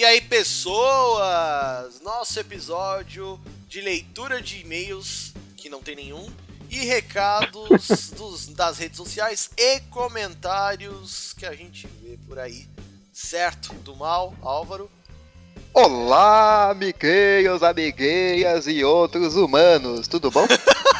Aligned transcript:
E 0.00 0.04
aí, 0.06 0.18
pessoas? 0.22 2.00
Nosso 2.00 2.40
episódio 2.40 3.38
de 3.68 3.82
leitura 3.82 4.40
de 4.40 4.62
e-mails, 4.62 5.34
que 5.58 5.68
não 5.68 5.82
tem 5.82 5.94
nenhum, 5.94 6.26
e 6.70 6.86
recados 6.86 8.10
dos, 8.16 8.46
das 8.46 8.78
redes 8.78 8.96
sociais 8.96 9.50
e 9.58 9.78
comentários 9.90 11.34
que 11.34 11.44
a 11.44 11.52
gente 11.52 11.86
vê 12.02 12.18
por 12.26 12.38
aí. 12.38 12.66
Certo? 13.12 13.74
Do 13.84 13.94
mal, 13.94 14.32
Álvaro. 14.40 14.90
Olá, 15.74 16.70
amiguinhos, 16.70 17.62
amiguinhas 17.62 18.66
e 18.68 18.82
outros 18.82 19.36
humanos, 19.36 20.08
tudo 20.08 20.30
bom? 20.30 20.46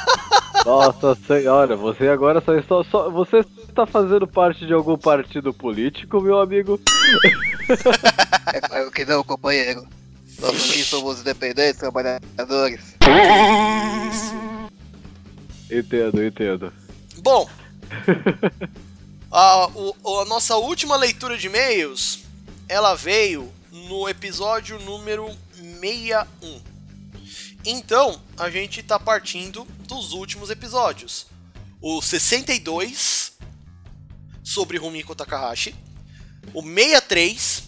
Nossa 0.67 1.17
senhora, 1.27 1.75
você 1.75 2.07
agora 2.07 2.43
só 2.43 2.55
está. 2.55 2.85
Só, 2.85 3.11
você 3.11 3.43
está 3.71 3.87
fazendo 3.87 4.27
parte 4.27 4.67
de 4.67 4.73
algum 4.73 4.97
partido 4.97 5.53
político, 5.55 6.21
meu 6.21 6.41
amigo? 6.41 6.81
é 8.53 8.61
claro 8.61 8.91
que 8.91 9.05
não, 9.05 9.25
companheiro. 9.25 9.87
Nós 10.39 10.71
aqui 10.71 10.83
somos 10.85 11.21
independentes, 11.21 11.79
trabalhadores. 11.79 12.97
Entendo, 15.71 16.25
entendo. 16.25 16.73
Bom, 17.19 17.49
a, 19.31 19.69
o, 19.69 20.21
a 20.21 20.25
nossa 20.25 20.57
última 20.57 20.97
leitura 20.97 21.37
de 21.37 21.47
e-mails, 21.47 22.25
ela 22.69 22.95
veio 22.95 23.51
no 23.73 24.09
episódio 24.09 24.79
número 24.81 25.29
61. 25.55 26.61
Então, 27.65 28.21
a 28.39 28.49
gente 28.49 28.81
está 28.81 28.99
partindo 28.99 29.67
dos 29.87 30.13
últimos 30.13 30.49
episódios. 30.49 31.27
O 31.83 32.01
62 32.01 33.20
sobre 34.51 34.79
Rumiko 34.79 35.15
Takahashi, 35.15 35.77
o 36.53 36.61
63 36.61 37.63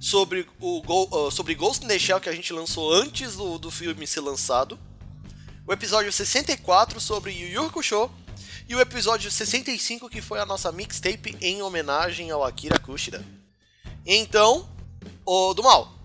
sobre 0.00 0.44
o 0.60 0.80
uh, 0.80 1.30
sobre 1.30 1.54
Ghost 1.54 1.84
in 1.84 1.88
the 1.88 1.96
Shell 1.96 2.20
que 2.20 2.28
a 2.28 2.34
gente 2.34 2.52
lançou 2.52 2.92
antes 2.92 3.36
do, 3.36 3.56
do 3.56 3.70
filme 3.70 4.04
ser 4.04 4.20
lançado, 4.20 4.76
o 5.64 5.72
episódio 5.72 6.12
64 6.12 7.00
sobre 7.00 7.30
Yu 7.30 7.48
Yu 7.50 7.66
Hakusho 7.66 8.10
e 8.68 8.74
o 8.74 8.80
episódio 8.80 9.30
65 9.30 10.10
que 10.10 10.20
foi 10.20 10.40
a 10.40 10.44
nossa 10.44 10.72
mixtape 10.72 11.38
em 11.40 11.62
homenagem 11.62 12.32
ao 12.32 12.42
Akira 12.42 12.80
Kushida. 12.80 13.24
Então, 14.04 14.68
o 15.24 15.54
do 15.54 15.62
mal. 15.62 15.96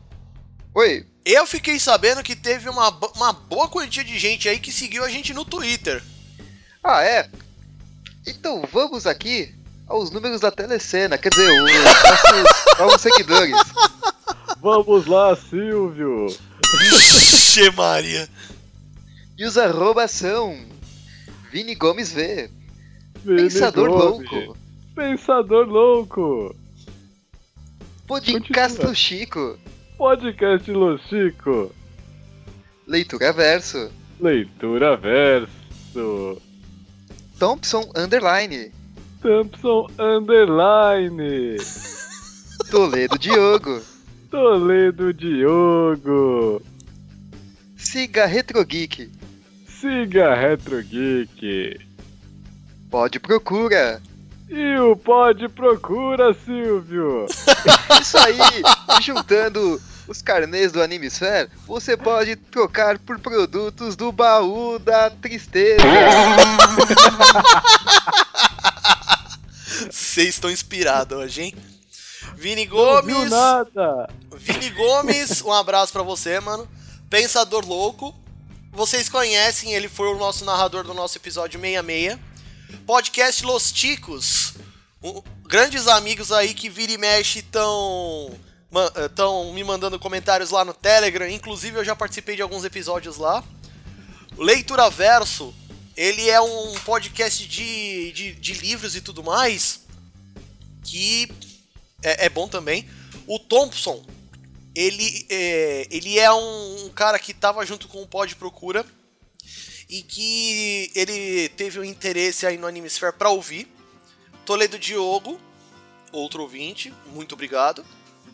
Oi. 0.75 1.07
Eu 1.25 1.47
fiquei 1.47 1.79
sabendo 1.79 2.21
que 2.21 2.35
teve 2.35 2.69
uma, 2.69 2.89
uma 3.15 3.33
boa 3.33 3.67
quantia 3.67 4.03
de 4.03 4.17
gente 4.19 4.47
aí 4.47 4.59
que 4.59 4.71
seguiu 4.71 5.03
a 5.03 5.09
gente 5.09 5.33
no 5.33 5.43
Twitter. 5.43 6.03
Ah, 6.83 7.03
é? 7.03 7.29
Então 8.27 8.61
vamos 8.71 9.07
aqui 9.07 9.58
aos 9.89 10.11
números 10.11 10.39
da 10.39 10.51
telecena, 10.51 11.17
quer 11.17 11.29
dizer, 11.29 11.49
os 11.63 12.79
nossos 12.79 13.01
seguidores. 13.01 13.55
Vamos 14.61 15.07
lá, 15.07 15.35
Silvio! 15.35 16.27
Vixe 16.79 17.71
Maria! 17.71 18.29
E 19.37 19.45
os 19.45 19.57
arrobas 19.57 20.11
são 20.11 20.55
Vini 21.51 21.73
Gomes 21.73 22.11
V, 22.11 22.49
Vini 23.25 23.41
Pensador 23.43 23.89
Gomes. 23.89 24.31
Louco, 24.31 24.57
Pensador 24.95 25.65
Louco, 25.67 26.55
Podcast 28.05 28.85
Lo 28.85 28.93
Chico, 28.93 29.57
Podcast 29.97 30.69
Lo 30.71 30.99
Chico, 30.99 31.73
Leitura 32.85 33.31
Verso, 33.31 33.89
Leitura 34.19 34.97
Verso, 34.97 36.41
Thompson 37.39 37.89
Underline, 37.95 38.71
Thompson 39.21 39.87
Underline. 39.99 41.57
Toledo 42.71 43.17
Diogo. 43.17 43.81
Toledo 44.29 45.13
Diogo. 45.13 46.61
Siga 47.77 48.25
Retro 48.25 48.63
Geek. 48.63 49.09
Siga 49.67 50.35
Retro 50.35 50.81
Geek. 50.83 51.79
Pode 52.89 53.19
procura. 53.19 54.01
E 54.49 54.77
o 54.79 54.95
Pode 54.95 55.47
Procura, 55.47 56.33
Silvio. 56.33 57.27
Isso 58.01 58.17
aí, 58.17 58.63
juntando 59.01 59.79
os 60.07 60.23
carnês 60.23 60.71
do 60.71 60.81
Animesphere, 60.81 61.49
você 61.67 61.95
pode 61.95 62.35
trocar 62.35 62.97
por 62.97 63.19
produtos 63.19 63.95
do 63.95 64.11
baú 64.11 64.79
da 64.79 65.11
tristeza. 65.11 65.83
Vocês 70.19 70.35
estão 70.35 70.51
inspirados 70.51 71.17
hoje, 71.17 71.43
hein? 71.43 71.55
Vini 72.35 72.65
Gomes. 72.65 73.15
Não 73.15 73.25
nada. 73.29 74.09
Vini 74.35 74.69
Gomes, 74.69 75.41
um 75.41 75.53
abraço 75.53 75.93
para 75.93 76.03
você, 76.03 76.41
mano. 76.41 76.67
Pensador 77.09 77.65
Louco. 77.65 78.13
Vocês 78.73 79.07
conhecem, 79.07 79.73
ele 79.73 79.87
foi 79.87 80.13
o 80.13 80.17
nosso 80.17 80.43
narrador 80.43 80.83
do 80.83 80.93
nosso 80.93 81.17
episódio 81.17 81.57
66. 81.57 82.19
Podcast 82.85 83.45
Los 83.45 83.71
Ticos. 83.71 84.55
Um, 85.01 85.23
grandes 85.47 85.87
amigos 85.87 86.33
aí 86.33 86.53
que 86.53 86.69
vira 86.69 86.91
e 86.91 86.97
mexe 86.97 87.39
estão 87.39 88.37
estão 89.05 89.53
me 89.53 89.63
mandando 89.63 89.97
comentários 89.97 90.49
lá 90.49 90.65
no 90.65 90.73
Telegram. 90.73 91.29
Inclusive, 91.29 91.77
eu 91.77 91.85
já 91.85 91.95
participei 91.95 92.35
de 92.35 92.41
alguns 92.41 92.65
episódios 92.65 93.15
lá. 93.15 93.41
Leitura 94.37 94.89
Verso, 94.89 95.55
ele 95.95 96.29
é 96.29 96.41
um 96.41 96.73
podcast 96.83 97.47
de, 97.47 98.11
de, 98.11 98.33
de 98.33 98.53
livros 98.55 98.97
e 98.97 99.01
tudo 99.01 99.23
mais 99.23 99.87
que 100.83 101.29
é, 102.03 102.25
é, 102.25 102.29
bom 102.29 102.47
também. 102.47 102.89
O 103.27 103.39
Thompson, 103.39 104.05
ele 104.75 105.25
é, 105.29 105.87
ele 105.89 106.17
é 106.17 106.31
um, 106.31 106.85
um, 106.85 106.89
cara 106.89 107.19
que 107.19 107.31
estava 107.31 107.65
junto 107.65 107.87
com 107.87 108.01
o 108.01 108.07
Pod 108.07 108.35
Procura 108.35 108.85
e 109.89 110.01
que 110.01 110.91
ele 110.95 111.49
teve 111.49 111.79
um 111.79 111.83
interesse 111.83 112.45
aí 112.45 112.57
no 112.57 112.67
Animesphere 112.67 113.13
para 113.13 113.29
ouvir. 113.29 113.67
Toledo 114.45 114.79
Diogo, 114.79 115.39
outro 116.11 116.41
ouvinte, 116.41 116.93
muito 117.07 117.33
obrigado. 117.33 117.85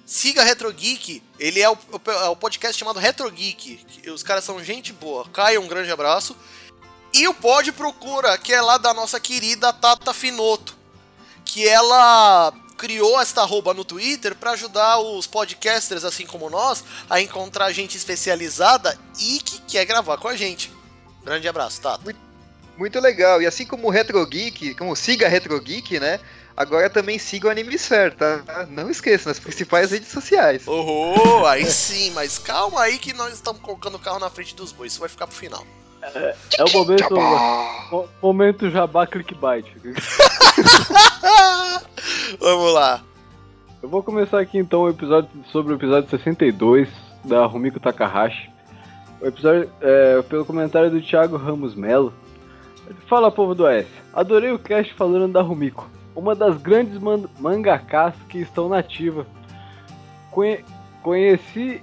Siga 0.06 0.44
Retro 0.44 0.72
Geek, 0.72 1.24
ele 1.40 1.60
é 1.60 1.70
o, 1.70 1.76
é 2.06 2.30
o 2.30 2.36
podcast 2.36 2.78
chamado 2.78 3.00
Retro 3.00 3.30
Geek. 3.32 4.08
Os 4.08 4.22
caras 4.22 4.44
são 4.44 4.64
gente 4.64 4.94
boa. 4.94 5.28
Caio, 5.30 5.62
um 5.62 5.68
grande 5.68 5.92
abraço. 5.92 6.38
E 7.12 7.28
o 7.28 7.34
Pod 7.34 7.72
Procura, 7.72 8.38
que 8.38 8.54
é 8.54 8.62
lá 8.62 8.78
da 8.78 8.94
nossa 8.94 9.20
querida 9.20 9.74
Tata 9.74 10.14
Finoto, 10.14 10.78
que 11.56 11.66
ela 11.66 12.52
criou 12.78 13.18
esta 13.22 13.40
arroba 13.40 13.74
no 13.74 13.86
Twitter 13.86 14.36
para 14.36 14.52
ajudar 14.52 15.00
os 15.00 15.26
podcasters, 15.26 16.04
assim 16.04 16.26
como 16.26 16.50
nós, 16.50 16.84
a 17.10 17.22
encontrar 17.22 17.72
gente 17.72 17.96
especializada 17.96 19.00
e 19.18 19.40
que 19.40 19.62
quer 19.62 19.86
gravar 19.86 20.18
com 20.18 20.28
a 20.28 20.36
gente. 20.36 20.70
Grande 21.24 21.48
abraço, 21.48 21.80
Tata. 21.80 22.04
Muito, 22.04 22.20
muito 22.78 23.00
legal. 23.00 23.42
E 23.42 23.46
assim 23.46 23.66
como 23.66 23.88
o 23.88 23.90
Retro 23.90 24.26
Geek, 24.28 24.76
como 24.76 24.94
siga 24.98 25.30
Retro 25.30 25.58
Geek, 25.62 25.98
né? 25.98 26.20
Agora 26.58 26.90
também 26.90 27.18
siga 27.18 27.48
o 27.48 27.52
Animesphere, 27.52 28.14
tá? 28.16 28.68
Não 28.70 28.92
esqueça, 28.92 29.30
nas 29.30 29.40
principais 29.40 29.92
redes 29.92 30.10
sociais. 30.10 30.64
Oh, 30.68 31.46
aí 31.46 31.72
sim, 31.72 32.12
mas 32.12 32.38
calma 32.38 32.82
aí 32.82 32.98
que 32.98 33.14
nós 33.14 33.34
estamos 33.34 33.62
colocando 33.62 33.96
o 33.96 34.00
carro 34.00 34.20
na 34.20 34.30
frente 34.30 34.54
dos 34.54 34.74
bois, 34.74 34.92
isso 34.92 35.00
vai 35.00 35.08
ficar 35.08 35.26
pro 35.26 35.38
final. 35.38 35.66
É, 36.02 36.36
é 36.60 36.64
o 36.66 36.72
momento. 36.74 37.16
o, 37.16 38.08
momento 38.22 38.70
jabá 38.70 39.08
clickbait. 39.08 39.66
Vamos 42.40 42.74
lá. 42.74 43.02
Eu 43.82 43.90
vou 43.90 44.04
começar 44.04 44.40
aqui 44.40 44.58
então 44.58 44.82
o 44.82 44.90
episódio 44.90 45.30
sobre 45.52 45.74
o 45.74 45.76
episódio 45.76 46.10
62 46.10 46.90
da 47.24 47.46
Rumiko 47.46 47.80
Takahashi. 47.80 48.50
O 49.22 49.28
episódio 49.28 49.70
é 49.82 50.22
pelo 50.24 50.46
comentário 50.46 50.92
do 50.92 51.02
Thiago 51.02 51.38
Ramos 51.38 51.76
Melo. 51.76 52.14
Fala 53.08 53.32
povo 53.32 53.56
do 53.56 53.64
Oeste. 53.64 53.92
Adorei 54.14 54.52
o 54.52 54.60
cast 54.60 54.94
falando 54.94 55.32
da 55.32 55.42
Rumiko, 55.42 55.90
uma 56.16 56.36
das 56.36 56.58
grandes 56.62 57.00
man 57.00 57.26
mangakas 57.40 58.14
que 58.30 58.40
estão 58.40 58.70
nativa. 58.70 59.26
Conhe 60.32 60.64
conheci 61.02 61.82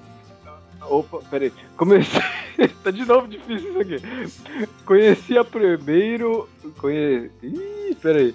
Opa, 0.89 1.21
peraí. 1.31 1.53
Comecei. 1.77 2.21
tá 2.83 2.91
de 2.91 3.05
novo 3.05 3.29
difícil 3.29 3.71
isso 3.71 3.81
aqui. 3.81 4.67
Conheci 4.85 5.39
a 5.39 5.45
primeiro. 5.45 6.49
Conhe... 6.79 7.31
Ih, 7.43 7.97
peraí. 8.01 8.35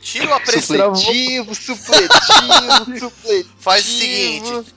Tira 0.00 0.30
o 0.30 0.34
apreciativo, 0.34 1.54
supletivo, 1.54 2.12
supletivo, 2.14 2.98
supletivo. 3.10 3.48
Faz 3.58 3.84
o 3.84 3.88
seguinte: 3.88 4.74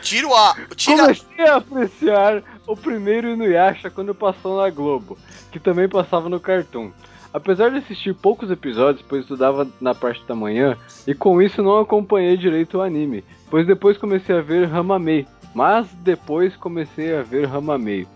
tira 0.00 0.28
o 0.28 0.34
A. 0.34 0.56
Tira... 0.76 1.02
Comecei 1.02 1.44
a 1.44 1.56
apreciar 1.56 2.42
o 2.66 2.76
primeiro 2.76 3.28
Inuyasha 3.28 3.90
quando 3.90 4.14
passou 4.14 4.62
na 4.62 4.70
Globo, 4.70 5.18
que 5.50 5.58
também 5.58 5.88
passava 5.88 6.28
no 6.28 6.40
Cartoon. 6.40 6.90
Apesar 7.32 7.70
de 7.70 7.78
assistir 7.78 8.12
poucos 8.14 8.50
episódios, 8.50 9.04
pois 9.08 9.22
estudava 9.22 9.66
na 9.80 9.94
parte 9.94 10.24
da 10.26 10.34
manhã, 10.34 10.76
e 11.06 11.14
com 11.14 11.40
isso 11.40 11.62
não 11.62 11.78
acompanhei 11.78 12.36
direito 12.36 12.78
o 12.78 12.82
anime, 12.82 13.24
pois 13.48 13.66
depois 13.66 13.96
comecei 13.96 14.36
a 14.36 14.40
ver 14.40 14.72
Hamamei, 14.72 15.26
mas 15.54 15.86
depois 16.02 16.56
comecei 16.56 17.14
a 17.14 17.22
ver 17.22 17.46
Rama 17.46 17.78
Meio. 17.78 18.08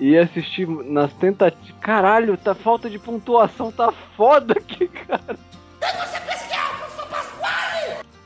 E 0.00 0.18
assisti 0.18 0.66
nas 0.66 1.12
tentativas. 1.12 1.74
Caralho, 1.80 2.36
tá 2.36 2.54
falta 2.54 2.90
de 2.90 2.98
pontuação, 2.98 3.70
tá 3.70 3.92
foda 4.16 4.54
aqui, 4.54 4.88
cara. 5.06 5.38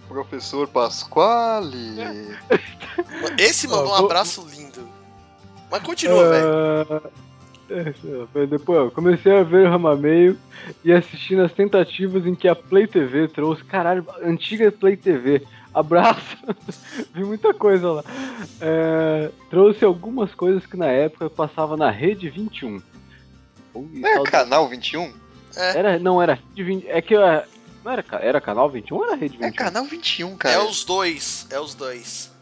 Professor 0.09 0.67
Pasquale. 0.69 1.97
Esse 3.39 3.69
mandou 3.69 3.85
um 3.85 3.97
vou- 3.97 4.05
abraço 4.07 4.47
lindo. 4.51 4.89
Mas 5.71 5.83
continua, 5.83 6.29
velho. 6.31 6.47
Ah, 6.91 7.11
é, 7.71 8.47
depois 8.47 8.79
eu 8.79 8.91
comecei 8.91 9.37
a 9.37 9.43
ver 9.43 9.69
Ramameio 9.69 10.39
e 10.83 10.91
assistindo 10.91 11.43
as 11.43 11.53
tentativas 11.53 12.25
em 12.27 12.35
que 12.35 12.49
a 12.49 12.57
Play 12.57 12.87
TV 12.87 13.29
trouxe. 13.29 13.63
Caralho, 13.65 14.05
antiga 14.23 14.73
Play 14.73 14.97
TV. 14.97 15.47
Abraço! 15.75 16.37
Vi 17.15 17.23
muita 17.25 17.53
coisa 17.53 17.93
lá. 17.93 18.05
É, 18.61 19.31
trouxe 19.51 19.85
algumas 19.85 20.35
coisas 20.35 20.65
que 20.65 20.77
na 20.79 20.87
época 20.87 21.29
passava 21.29 21.77
na 21.77 21.91
Rede 21.91 22.31
21. 22.31 22.81
Ui, 23.75 23.87
Não 24.01 24.09
é 24.09 24.23
canal 24.25 24.67
21? 24.69 25.13
Era, 25.55 25.99
não, 25.99 26.23
era 26.23 26.35
Rede 26.35 26.63
20. 26.65 26.89
É 26.89 27.03
que 27.03 27.15
é, 27.15 27.45
não 27.85 27.93
era, 27.93 28.05
era 28.21 28.41
canal 28.41 28.69
21 28.71 28.97
ou 28.97 29.05
era 29.05 29.15
Rede 29.17 29.37
21? 29.37 29.47
É 29.49 29.53
canal 29.53 29.85
21, 29.85 30.33
É 30.33 30.37
cara. 30.37 30.65
os 30.65 30.85
dois. 30.85 31.47
É 31.51 31.59
os 31.61 31.75
dois. 31.75 32.33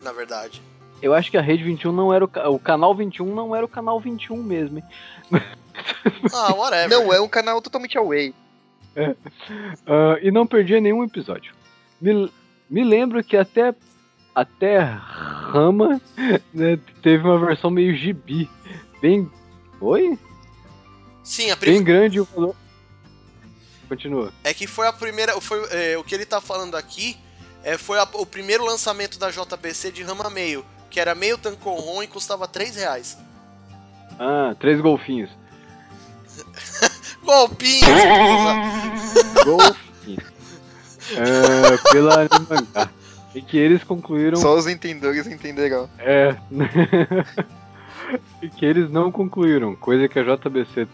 Na 0.00 0.12
verdade. 0.12 0.60
Eu 1.00 1.12
acho 1.14 1.30
que 1.30 1.36
a 1.36 1.40
Rede 1.42 1.64
21 1.64 1.92
não 1.92 2.12
era 2.12 2.24
o, 2.24 2.30
o 2.54 2.58
canal 2.58 2.94
21 2.94 3.34
não 3.34 3.54
era 3.56 3.64
o 3.64 3.68
canal 3.68 3.98
21 4.00 4.42
mesmo. 4.42 4.78
hein? 4.78 4.84
Ah, 6.34 6.52
whatever. 6.54 6.90
Não, 6.90 7.10
é 7.12 7.20
um 7.20 7.26
canal 7.28 7.60
totalmente 7.62 7.96
away. 7.96 8.34
Ah, 9.86 10.18
e 10.20 10.30
não 10.30 10.46
perdia 10.46 10.80
nenhum 10.80 11.02
episódio. 11.02 11.54
Me, 12.00 12.30
me 12.68 12.84
lembro 12.84 13.22
que 13.24 13.36
até 13.36 13.74
até 14.34 14.78
Rama 14.80 16.00
né, 16.52 16.78
teve 17.02 17.24
uma 17.24 17.38
versão 17.38 17.70
meio 17.70 17.94
gibi, 17.96 18.48
bem, 19.00 19.30
oi, 19.80 20.18
Sim, 21.22 21.50
a 21.50 21.56
prim... 21.56 21.72
bem 21.72 21.82
grande. 21.84 22.20
o 22.20 22.24
valor- 22.24 22.56
Continua. 23.96 24.32
é 24.42 24.54
que 24.54 24.66
foi 24.66 24.86
a 24.86 24.92
primeira. 24.92 25.38
Foi, 25.40 25.62
é, 25.70 25.98
o 25.98 26.02
que 26.04 26.14
ele 26.14 26.24
tá 26.24 26.40
falando 26.40 26.76
aqui 26.76 27.16
é, 27.62 27.76
foi 27.76 27.98
a- 27.98 28.08
o 28.14 28.24
primeiro 28.24 28.64
lançamento 28.64 29.18
da 29.18 29.30
JBC 29.30 29.92
de 29.92 30.02
rama 30.02 30.30
meio, 30.30 30.64
que 30.88 30.98
era 30.98 31.14
meio 31.14 31.36
tancorron 31.36 32.02
e 32.02 32.06
custava 32.06 32.48
3 32.48 32.74
reais. 32.76 33.18
Ah, 34.18 34.54
três 34.58 34.80
golfinhos. 34.80 35.30
Golpinhos, 37.22 37.84
porra! 37.84 39.44
Golfinhos. 39.44 40.24
Ah, 41.18 41.92
pela 41.92 42.14
Animangá. 42.30 42.90
E 43.34 43.40
que 43.42 43.56
eles 43.58 43.84
concluíram. 43.84 44.36
Só 44.38 44.54
os 44.56 44.66
entendedores 44.66 45.26
entenderão. 45.26 45.88
É. 45.98 46.36
e 48.42 48.48
que 48.48 48.64
eles 48.64 48.90
não 48.90 49.10
concluíram, 49.12 49.74
coisa 49.76 50.08
que 50.08 50.18
a 50.18 50.22
JBC 50.22 50.86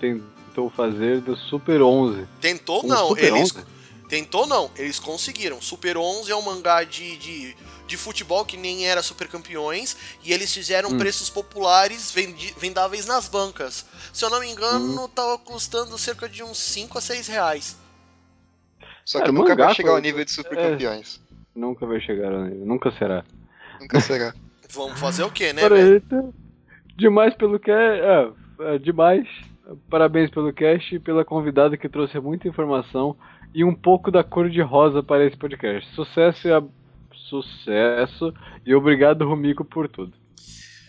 tentou 0.58 0.70
fazer 0.70 1.20
do 1.20 1.36
Super 1.36 1.80
11. 1.82 2.26
Tentou 2.40 2.84
O 2.84 2.86
não, 2.88 3.08
Super 3.08 3.24
eles. 3.24 3.52
11? 3.54 3.64
Tentou 4.08 4.46
não, 4.46 4.70
eles 4.76 4.98
conseguiram. 4.98 5.60
Super 5.60 5.96
11 5.96 6.30
é 6.32 6.34
um 6.34 6.42
mangá 6.42 6.82
de, 6.82 7.16
de, 7.18 7.56
de 7.86 7.96
futebol 7.96 8.44
que 8.44 8.56
nem 8.56 8.86
era 8.88 9.02
Super 9.02 9.28
Campeões 9.28 9.96
e 10.24 10.32
eles 10.32 10.52
fizeram 10.52 10.90
Hum. 10.90 10.98
preços 10.98 11.28
populares 11.30 12.10
vendi- 12.10 12.54
vendáveis 12.58 13.06
nas 13.06 13.28
bancas. 13.28 13.86
Se 14.12 14.24
eu 14.24 14.30
não 14.30 14.40
me 14.40 14.50
engano, 14.50 15.04
Hum. 15.04 15.08
tava 15.08 15.38
custando 15.38 15.96
cerca 15.98 16.28
de 16.28 16.42
uns 16.42 16.58
5 16.58 16.98
a 16.98 17.00
6 17.00 17.28
reais. 17.28 17.76
Só 19.04 19.20
É, 19.20 19.22
que 19.24 19.32
nunca 19.32 19.50
mangá, 19.50 19.66
vai 19.66 19.74
chegar 19.74 19.92
ao 19.92 19.98
nível 20.00 20.24
de 20.24 20.32
super 20.32 20.58
É. 20.58 20.70
campeões. 20.70 21.20
Nunca 21.54 21.86
vai 21.86 22.00
chegar 22.00 22.32
a 22.32 22.44
nível, 22.48 22.66
nunca 22.66 22.90
será. 22.92 23.24
Nunca 23.80 24.00
será. 24.00 24.34
Vamos 24.70 24.98
fazer 24.98 25.22
o 25.22 25.30
quê, 25.30 25.52
né, 25.52 25.62
eita, 25.64 26.30
demais 26.96 27.34
pelo 27.34 27.58
cast. 27.60 28.00
É, 28.00 28.74
é, 28.74 28.78
demais. 28.78 29.26
Parabéns 29.90 30.30
pelo 30.30 30.52
cast 30.52 30.94
e 30.94 30.98
pela 30.98 31.24
convidada 31.24 31.76
que 31.76 31.88
trouxe 31.88 32.18
muita 32.20 32.48
informação 32.48 33.16
e 33.54 33.64
um 33.64 33.74
pouco 33.74 34.10
da 34.10 34.24
cor 34.24 34.48
de 34.48 34.60
rosa 34.62 35.02
para 35.02 35.26
esse 35.26 35.36
podcast. 35.36 35.88
Sucesso 35.94 36.48
e 36.48 36.52
a... 36.52 36.62
sucesso 37.12 38.32
e 38.64 38.74
obrigado 38.74 39.28
Rumiko 39.28 39.64
por 39.64 39.88
tudo. 39.88 40.12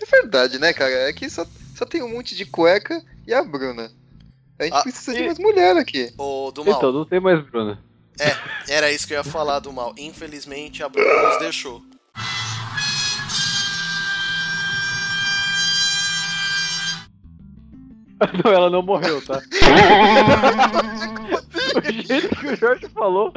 É 0.02 0.06
verdade, 0.06 0.60
né, 0.60 0.72
cara? 0.72 0.92
É 1.10 1.14
que 1.14 1.30
só, 1.30 1.46
só 1.76 1.86
tem 1.86 2.02
um 2.02 2.14
monte 2.14 2.36
de 2.36 2.46
cueca 2.46 3.02
e 3.28 3.34
a 3.34 3.44
Bruna. 3.44 3.92
A 4.58 4.64
gente 4.64 4.74
Ah, 4.76 4.82
precisa 4.84 5.14
e- 5.14 5.18
de 5.18 5.24
mais 5.26 5.40
mulher 5.40 5.76
aqui. 5.78 6.14
Ô, 6.18 6.52
do 6.52 6.64
mal. 6.64 6.78
Então, 6.78 6.92
não 6.92 7.06
tem 7.06 7.20
mais 7.20 7.44
Bruna. 7.46 7.80
Era 8.68 8.92
isso 8.92 9.08
que 9.08 9.14
eu 9.14 9.18
ia 9.18 9.24
falar 9.24 9.60
do 9.60 9.72
mal. 9.72 9.94
Infelizmente, 9.98 10.84
a 10.84 10.90
Bruna 10.90 11.30
nos 11.30 11.40
deixou. 11.40 11.82
Não, 18.44 18.52
ela 18.52 18.70
não 18.70 18.82
morreu, 18.82 19.22
tá? 19.26 19.40
o 21.78 21.92
jeito 21.92 22.36
que 22.36 22.48
o 22.48 22.56
Jorge 22.56 22.90
falou. 22.90 23.32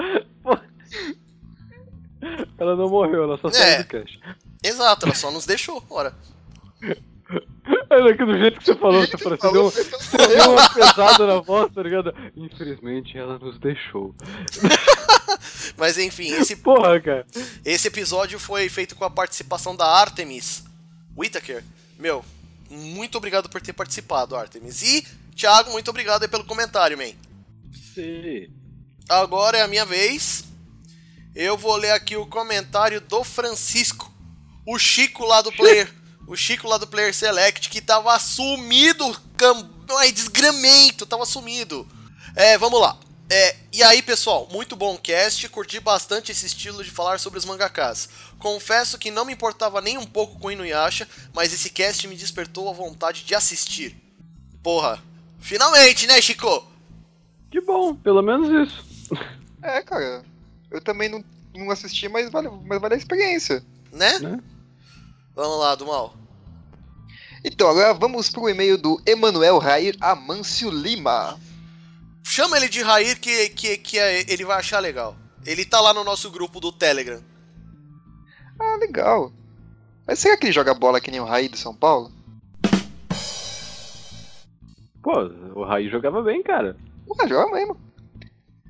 Ela 2.58 2.76
não 2.76 2.88
morreu, 2.88 3.24
ela 3.24 3.38
só 3.38 3.50
saiu 3.50 3.64
É. 3.64 3.78
do 3.82 3.88
cast. 3.88 4.20
Exato, 4.62 5.06
ela 5.06 5.14
só 5.14 5.30
nos 5.30 5.46
deixou. 5.46 5.82
Ora. 5.90 6.14
Olha 7.90 8.16
que 8.16 8.24
do 8.24 8.36
jeito 8.38 8.58
que 8.58 8.64
você 8.64 8.74
falou, 8.74 9.06
você 9.06 9.18
falou, 9.18 9.38
deu, 9.52 9.70
você 9.70 10.16
deu 10.28 10.50
uma 10.52 10.68
pesada 10.68 11.26
na 11.26 11.40
voz, 11.40 11.72
tá 11.72 11.82
ligado? 11.82 12.14
Infelizmente 12.36 13.16
ela 13.16 13.38
nos 13.38 13.58
deixou. 13.58 14.14
Mas 15.78 15.96
enfim, 15.98 16.32
esse, 16.32 16.56
Porra, 16.56 17.00
cara. 17.00 17.26
esse 17.64 17.88
episódio 17.88 18.38
foi 18.38 18.68
feito 18.68 18.94
com 18.96 19.04
a 19.04 19.10
participação 19.10 19.76
da 19.76 19.86
Artemis 19.86 20.64
Whittaker. 21.16 21.62
Meu, 21.98 22.24
muito 22.72 23.18
obrigado 23.18 23.48
por 23.48 23.60
ter 23.60 23.72
participado, 23.72 24.34
Artemis. 24.34 24.82
E, 24.82 25.06
Thiago, 25.36 25.70
muito 25.70 25.88
obrigado 25.90 26.28
pelo 26.28 26.44
comentário, 26.44 26.96
man. 26.96 27.12
Sim. 27.94 28.48
Agora 29.08 29.58
é 29.58 29.62
a 29.62 29.68
minha 29.68 29.84
vez. 29.84 30.44
Eu 31.34 31.56
vou 31.56 31.76
ler 31.76 31.92
aqui 31.92 32.16
o 32.16 32.26
comentário 32.26 33.00
do 33.00 33.24
Francisco, 33.24 34.12
o 34.66 34.78
Chico 34.78 35.24
lá 35.24 35.40
do 35.40 35.50
Player, 35.50 35.90
o 36.26 36.36
Chico 36.36 36.68
lá 36.68 36.76
do 36.76 36.86
Player 36.86 37.14
Select, 37.14 37.70
que 37.70 37.80
tava 37.80 38.18
sumido, 38.18 39.18
cam... 39.36 39.70
ai, 39.96 40.12
desgramento, 40.12 41.06
tava 41.06 41.24
sumido. 41.24 41.88
É, 42.36 42.58
vamos 42.58 42.80
lá. 42.80 42.98
É, 43.34 43.56
e 43.72 43.82
aí, 43.82 44.02
pessoal, 44.02 44.46
muito 44.52 44.76
bom 44.76 44.94
cast, 44.98 45.48
curti 45.48 45.80
bastante 45.80 46.30
esse 46.30 46.44
estilo 46.44 46.84
de 46.84 46.90
falar 46.90 47.18
sobre 47.18 47.38
os 47.38 47.46
mangakas. 47.46 48.06
Confesso 48.38 48.98
que 48.98 49.10
não 49.10 49.24
me 49.24 49.32
importava 49.32 49.80
nem 49.80 49.96
um 49.96 50.04
pouco 50.04 50.38
com 50.38 50.48
o 50.48 50.52
Inuyasha, 50.52 51.08
mas 51.32 51.50
esse 51.50 51.70
cast 51.70 52.06
me 52.06 52.14
despertou 52.14 52.68
a 52.68 52.74
vontade 52.74 53.24
de 53.24 53.34
assistir. 53.34 53.96
Porra, 54.62 55.02
finalmente, 55.40 56.06
né, 56.06 56.20
Chico? 56.20 56.70
Que 57.50 57.58
bom, 57.62 57.94
pelo 57.94 58.20
menos 58.20 58.68
isso. 58.68 58.84
É, 59.62 59.80
cara. 59.80 60.22
Eu 60.70 60.82
também 60.82 61.08
não, 61.08 61.24
não 61.54 61.70
assisti, 61.70 62.08
mas 62.08 62.30
vale, 62.30 62.50
mas 62.66 62.82
vale 62.82 62.96
a 62.96 62.98
experiência. 62.98 63.64
Né? 63.90 64.18
Né? 64.18 64.40
Vamos 65.34 65.58
lá, 65.58 65.74
do 65.74 65.86
mal. 65.86 66.14
Então, 67.42 67.70
agora 67.70 67.94
vamos 67.94 68.28
pro 68.28 68.50
e-mail 68.50 68.76
do 68.76 69.00
Emanuel 69.06 69.58
Rair 69.58 69.96
Amâncio 70.02 70.68
Lima. 70.68 71.40
Chama 72.34 72.56
ele 72.56 72.66
de 72.70 72.80
Rair 72.80 73.20
que, 73.20 73.50
que, 73.50 73.76
que 73.76 73.98
é- 73.98 74.24
ele 74.26 74.42
vai 74.42 74.56
achar 74.58 74.78
legal. 74.78 75.14
Ele 75.44 75.66
tá 75.66 75.78
lá 75.82 75.92
no 75.92 76.02
nosso 76.02 76.30
grupo 76.30 76.60
do 76.60 76.72
Telegram. 76.72 77.22
Ah, 78.58 78.76
legal. 78.80 79.30
Mas 80.06 80.18
será 80.18 80.34
que 80.38 80.46
ele 80.46 80.52
joga 80.52 80.72
bola 80.72 80.98
que 80.98 81.10
nem 81.10 81.20
o 81.20 81.26
Raí 81.26 81.46
do 81.46 81.58
São 81.58 81.74
Paulo? 81.74 82.10
Pô, 85.02 85.12
o 85.54 85.62
Raí 85.62 85.90
jogava 85.90 86.22
bem, 86.22 86.42
cara. 86.42 86.74
Ah, 87.20 87.26
joga 87.28 87.52
mesmo. 87.54 87.76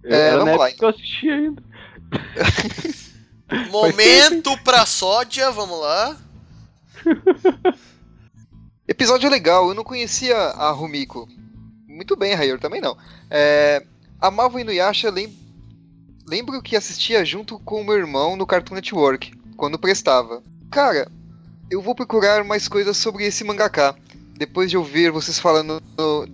Eu- 0.03 0.13
É, 0.13 0.37
vamos 0.37 0.59
lá, 0.59 0.73
que 0.73 0.85
eu 0.85 0.89
assisti 0.89 1.31
ainda. 1.31 1.63
Momento 3.71 4.59
pra 4.65 4.85
sódia, 4.87 5.53
vamos 5.53 5.79
lá. 5.79 6.17
Episódio 8.89 9.31
legal, 9.31 9.69
eu 9.69 9.75
não 9.75 9.85
conhecia 9.85 10.37
a 10.37 10.73
Rumiko. 10.73 11.29
Muito 11.93 12.17
bem, 12.17 12.35
Rair, 12.35 12.59
também 12.59 12.81
não. 12.81 12.97
É, 13.31 13.85
amava 14.19 14.57
o 14.57 14.61
Inuyasha, 14.61 15.11
lem... 15.11 15.31
lembro 16.27 16.63
que 16.63 16.75
assistia 16.75 17.23
junto 17.23 17.59
com 17.59 17.81
o 17.81 17.85
meu 17.85 17.95
irmão 17.95 18.35
no 18.35 18.47
Cartoon 18.47 18.77
Network, 18.77 19.33
quando 19.59 19.79
prestava. 19.79 20.43
Cara, 20.71 21.07
eu 21.71 21.83
vou 21.83 21.95
procurar 21.95 22.43
mais 22.45 22.67
coisas 22.67 22.97
sobre 22.97 23.27
esse 23.27 23.45
mangaka. 23.45 23.95
Depois 24.39 24.71
de 24.71 24.77
ouvir 24.79 25.11
vocês 25.11 25.39
falando 25.39 25.83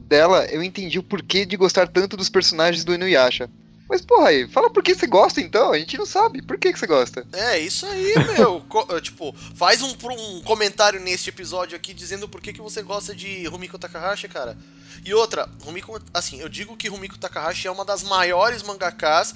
dela, 0.07 0.47
eu 0.47 0.63
entendi 0.63 0.99
o 0.99 1.03
porquê 1.03 1.45
de 1.45 1.57
gostar 1.57 1.89
tanto 1.89 2.17
dos 2.17 2.29
personagens 2.29 2.85
do 2.85 2.95
Inuyasha. 2.95 3.51
Mas, 3.89 4.03
porra, 4.03 4.29
aí, 4.29 4.47
fala 4.49 4.69
por 4.71 4.83
que 4.83 4.95
você 4.95 5.07
gosta 5.07 5.41
então, 5.41 5.73
a 5.73 5.79
gente 5.79 5.97
não 5.97 6.05
sabe. 6.05 6.43
Por 6.43 6.59
que, 6.59 6.73
que 6.73 6.79
você 6.79 6.87
gosta? 6.87 7.27
É, 7.33 7.59
isso 7.59 7.87
aí, 7.87 8.15
meu. 8.37 8.61
Co- 8.69 9.01
tipo, 9.01 9.35
faz 9.55 9.81
um, 9.83 9.95
um 10.19 10.41
comentário 10.43 11.01
neste 11.01 11.31
episódio 11.31 11.75
aqui 11.75 11.95
dizendo 11.95 12.29
por 12.29 12.41
que, 12.41 12.53
que 12.53 12.61
você 12.61 12.83
gosta 12.83 13.15
de 13.15 13.47
Rumiko 13.47 13.79
Takahashi, 13.79 14.29
cara. 14.29 14.59
E 15.05 15.15
outra, 15.15 15.49
Rumiko, 15.63 15.99
assim, 16.13 16.39
eu 16.41 16.49
digo 16.49 16.77
que 16.77 16.89
Rumiko 16.89 17.19
Takahashi 17.19 17.67
é 17.67 17.71
uma 17.71 17.85
das 17.85 18.03
maiores 18.03 18.63
mangakas 18.63 19.35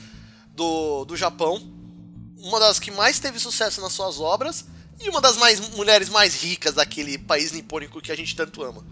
do, 0.54 1.04
do 1.06 1.16
Japão. 1.16 1.62
Uma 2.36 2.60
das 2.60 2.78
que 2.78 2.90
mais 2.90 3.18
teve 3.18 3.38
sucesso 3.38 3.80
nas 3.80 3.92
suas 3.92 4.20
obras. 4.20 4.66
E 5.00 5.08
uma 5.08 5.20
das 5.20 5.36
mais 5.38 5.60
mulheres 5.70 6.08
mais 6.10 6.42
ricas 6.42 6.74
daquele 6.74 7.16
país 7.16 7.52
nipônico 7.52 8.00
que 8.02 8.12
a 8.12 8.16
gente 8.16 8.36
tanto 8.36 8.62
ama. 8.62 8.84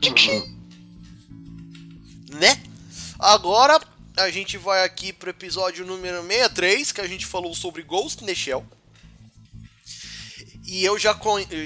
Tchim. 0.00 0.54
né? 2.38 2.60
Agora, 3.18 3.80
a 4.16 4.30
gente 4.30 4.56
vai 4.56 4.84
aqui 4.84 5.12
pro 5.12 5.30
episódio 5.30 5.84
número 5.84 6.22
63, 6.22 6.92
que 6.92 7.00
a 7.00 7.06
gente 7.06 7.26
falou 7.26 7.54
sobre 7.54 7.82
Ghost 7.82 8.22
in 8.22 8.26
the 8.26 8.34
Shell. 8.34 8.64
E 10.66 10.84
eu 10.84 10.98
já 10.98 11.16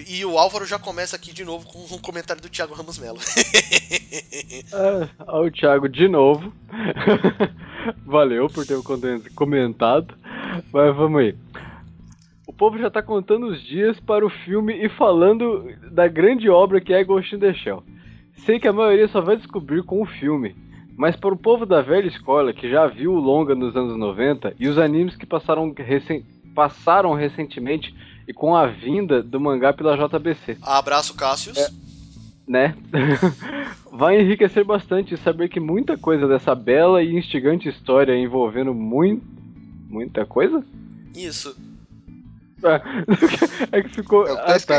e 0.09 0.25
o 0.27 0.37
Álvaro 0.37 0.67
já 0.67 0.79
começa 0.79 1.17
aqui 1.17 1.33
de 1.33 1.43
novo 1.43 1.67
com 1.67 1.79
um 1.95 1.99
comentário 1.99 2.43
do 2.43 2.51
Thiago 2.51 2.75
Ramos 2.75 2.99
Melo. 2.99 3.19
ah, 5.27 5.39
o 5.41 5.51
Thiago 5.51 5.89
de 5.89 6.07
novo. 6.07 6.53
Valeu 8.05 8.49
por 8.49 8.67
ter 8.67 8.79
comentado. 9.35 10.15
Mas 10.71 10.95
vamos 10.95 11.21
aí. 11.21 11.35
O 12.47 12.53
povo 12.53 12.77
já 12.79 12.91
tá 12.91 13.01
contando 13.03 13.47
os 13.47 13.63
dias 13.63 13.99
para 14.01 14.27
o 14.27 14.29
filme 14.45 14.75
e 14.75 14.89
falando 14.91 15.73
da 15.91 16.07
grande 16.07 16.51
obra 16.51 16.81
que 16.81 16.93
é 16.93 17.03
Ghost 17.03 17.35
in 17.35 17.39
the 17.39 17.55
Shell. 17.55 17.83
Sei 18.45 18.59
que 18.61 18.69
a 18.69 18.73
maioria 18.73 19.09
só 19.09 19.23
vai 19.23 19.37
descobrir 19.37 19.83
com 19.83 20.03
o 20.03 20.07
filme, 20.07 20.55
mas 21.01 21.17
para 21.17 21.33
o 21.33 21.37
povo 21.37 21.65
da 21.65 21.81
velha 21.81 22.09
escola 22.09 22.53
que 22.53 22.69
já 22.69 22.87
viu 22.87 23.15
o 23.15 23.19
longa 23.19 23.55
nos 23.55 23.75
anos 23.75 23.97
90 23.97 24.55
e 24.61 24.69
os 24.69 24.77
animes 24.77 25.17
que 25.17 25.25
passaram, 25.25 25.73
recen 25.75 26.23
passaram 26.55 27.15
recentemente 27.15 27.95
e 28.29 28.35
com 28.35 28.55
a 28.55 28.67
vinda 28.67 29.23
do 29.23 29.41
mangá 29.41 29.73
pela 29.73 29.97
JBC. 29.97 30.59
Abraço, 30.61 31.15
Cássius. 31.15 31.57
É, 31.57 31.71
né? 32.47 32.77
Vai 33.91 34.21
enriquecer 34.21 34.63
bastante 34.63 35.17
saber 35.17 35.49
que 35.49 35.59
muita 35.59 35.97
coisa 35.97 36.29
dessa 36.29 36.55
bela 36.55 37.03
e 37.03 37.17
instigante 37.17 37.67
história 37.67 38.15
envolvendo 38.15 38.75
muito. 38.75 39.25
muita 39.89 40.27
coisa? 40.27 40.63
Isso. 41.17 41.57
É, 42.63 42.83
é 43.79 43.83
que 43.83 43.89
ficou. 43.89 44.29
É 44.29 44.33
ah, 44.33 44.61
tá. 44.61 44.75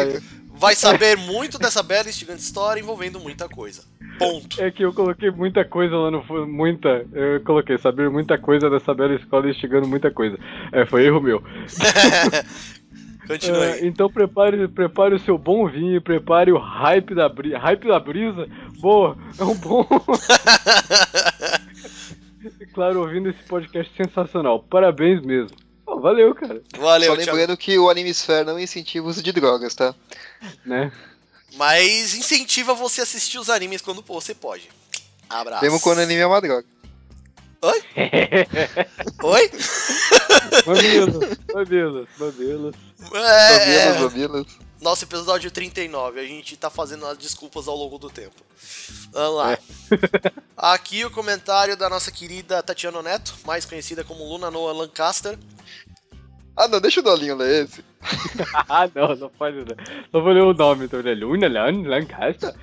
Vai 0.62 0.76
saber 0.76 1.18
muito 1.18 1.58
dessa 1.58 1.82
bela 1.82 2.06
e 2.06 2.12
instigante 2.12 2.44
história 2.44 2.80
envolvendo 2.80 3.20
muita 3.20 3.50
coisa. 3.50 3.82
Ponto. 4.20 4.62
É 4.62 4.70
que 4.70 4.86
eu 4.86 4.94
coloquei 4.94 5.32
muita 5.32 5.66
coisa 5.66 5.98
lá 5.98 6.12
no 6.12 6.24
muita, 6.46 7.04
eu 7.12 7.42
coloquei 7.44 7.80
saber 7.80 8.12
muita 8.12 8.38
coisa 8.38 8.70
dessa 8.70 8.94
bela 8.94 9.16
escola 9.16 9.50
instigando 9.50 9.88
muita 9.88 10.12
coisa. 10.12 10.38
É, 10.72 10.86
foi 10.86 11.04
erro 11.04 11.20
meu. 11.20 11.44
Continue. 13.28 13.58
Uh, 13.58 13.86
então 13.86 14.08
prepare, 14.08 14.68
prepare 14.68 15.16
o 15.16 15.20
seu 15.20 15.36
bom 15.36 15.68
vinho, 15.68 16.00
prepare 16.00 16.52
o 16.52 16.60
hype 16.60 17.16
da, 17.16 17.28
bri 17.28 17.56
hype 17.56 17.88
da 17.88 18.00
brisa. 18.00 18.48
Boa, 18.80 19.18
é 19.40 19.44
um 19.44 19.56
bom. 19.56 19.88
claro, 22.72 23.00
ouvindo 23.00 23.30
esse 23.30 23.44
podcast 23.46 23.92
sensacional. 23.96 24.60
Parabéns 24.60 25.22
mesmo. 25.22 25.58
Valeu, 26.02 26.34
cara. 26.34 26.62
Valeu, 26.78 27.16
Só 27.16 27.20
lembrando 27.20 27.56
que 27.56 27.78
o 27.78 27.90
Animesphere 27.90 28.46
não 28.46 28.60
incentiva 28.60 29.06
o 29.06 29.10
uso 29.10 29.22
de 29.22 29.32
drogas, 29.32 29.76
tá? 29.76 29.94
Né? 30.66 30.92
Mas 31.56 32.16
incentiva 32.16 32.74
você 32.74 33.02
a 33.02 33.04
assistir 33.04 33.38
os 33.38 33.50
animes 33.50 33.82
quando 33.82 34.02
você 34.02 34.34
pode. 34.34 34.70
Abraço. 35.30 35.64
Mesmo 35.64 35.80
quando 35.80 36.00
o 36.00 36.02
anime 36.02 36.22
é 36.22 36.28
uma 36.28 36.42
droga. 36.42 36.66
Oi? 37.62 37.84
Oi? 39.24 39.52
Mamilos, 40.66 41.38
mamilos, 41.54 42.10
mamilos. 42.18 42.76
É... 43.14 43.90
Mamilos, 43.90 44.14
mamilos. 44.14 44.72
Nosso 44.82 45.06
episódio 45.06 45.52
39, 45.52 46.20
a 46.20 46.24
gente 46.24 46.58
tá 46.58 46.68
fazendo 46.68 47.06
as 47.06 47.16
desculpas 47.16 47.68
ao 47.68 47.76
longo 47.76 48.00
do 48.00 48.10
tempo. 48.10 48.42
Vamos 49.12 49.38
lá. 49.38 49.54
É. 49.54 49.60
Aqui 50.58 51.06
o 51.06 51.12
comentário 51.12 51.78
da 51.78 51.88
nossa 51.88 52.12
querida 52.12 52.64
Tatiana 52.64 53.04
Neto, 53.04 53.36
mais 53.46 53.64
conhecida 53.64 54.04
como 54.04 54.28
Luna 54.28 54.50
Noah 54.50 54.74
Lancaster. 54.74 55.38
Ah, 56.62 56.68
não, 56.68 56.80
deixa 56.80 57.00
o 57.00 57.04
Dolinho 57.04 57.36
ler 57.36 57.66
esse. 57.66 57.84
ah, 58.70 58.88
não, 58.94 59.16
não 59.16 59.30
pode 59.30 59.58
ler. 59.58 59.76
Só 60.12 60.22
vou 60.22 60.32
ler 60.32 60.44
o 60.44 60.54
nome, 60.54 60.86
então, 60.86 61.02
né? 61.02 61.16
Luna 61.16 61.48
Lancaster. 61.48 62.54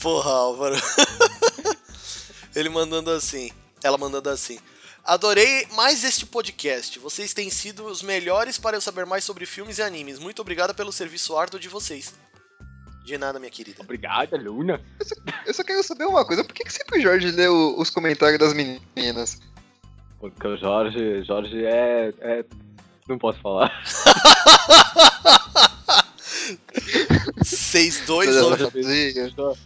Porra, 0.00 0.30
Álvaro. 0.30 0.74
Ele 2.56 2.70
mandando 2.70 3.10
assim. 3.10 3.50
Ela 3.84 3.98
mandando 3.98 4.30
assim. 4.30 4.58
Adorei 5.04 5.66
mais 5.72 6.02
este 6.02 6.24
podcast. 6.24 6.98
Vocês 6.98 7.34
têm 7.34 7.50
sido 7.50 7.84
os 7.84 8.00
melhores 8.00 8.56
para 8.56 8.78
eu 8.78 8.80
saber 8.80 9.04
mais 9.04 9.22
sobre 9.22 9.44
filmes 9.44 9.76
e 9.76 9.82
animes. 9.82 10.18
Muito 10.18 10.40
obrigada 10.40 10.72
pelo 10.72 10.90
serviço 10.90 11.36
árduo 11.36 11.60
de 11.60 11.68
vocês. 11.68 12.14
De 13.04 13.18
nada, 13.18 13.38
minha 13.38 13.50
querida. 13.50 13.82
Obrigada, 13.82 14.36
Luna. 14.36 14.80
Eu 14.98 15.06
só, 15.06 15.14
eu 15.46 15.54
só 15.54 15.64
quero 15.64 15.82
saber 15.82 16.04
uma 16.04 16.24
coisa. 16.24 16.44
Por 16.44 16.54
que, 16.54 16.64
que 16.64 16.72
sempre 16.72 16.98
o 16.98 17.02
Jorge 17.02 17.30
lê 17.30 17.48
o, 17.48 17.74
os 17.78 17.90
comentários 17.90 18.38
das 18.38 18.54
meninas? 18.54 19.40
Porque 20.20 20.46
o 20.46 20.56
Jorge, 20.56 21.24
Jorge 21.24 21.64
é, 21.64 22.14
é... 22.20 22.44
Não 23.08 23.18
posso 23.18 23.40
falar. 23.40 23.82
6-2 27.42 28.08
hoje. 28.08 28.32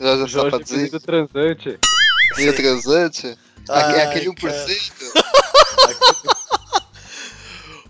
Jorge 0.00 0.32
Safadinho. 0.32 1.00
transante. 1.00 1.78
Meio 2.36 2.56
transante? 2.56 3.38
Ai, 3.68 4.02
aquele 4.02 4.30
1%? 4.30 4.92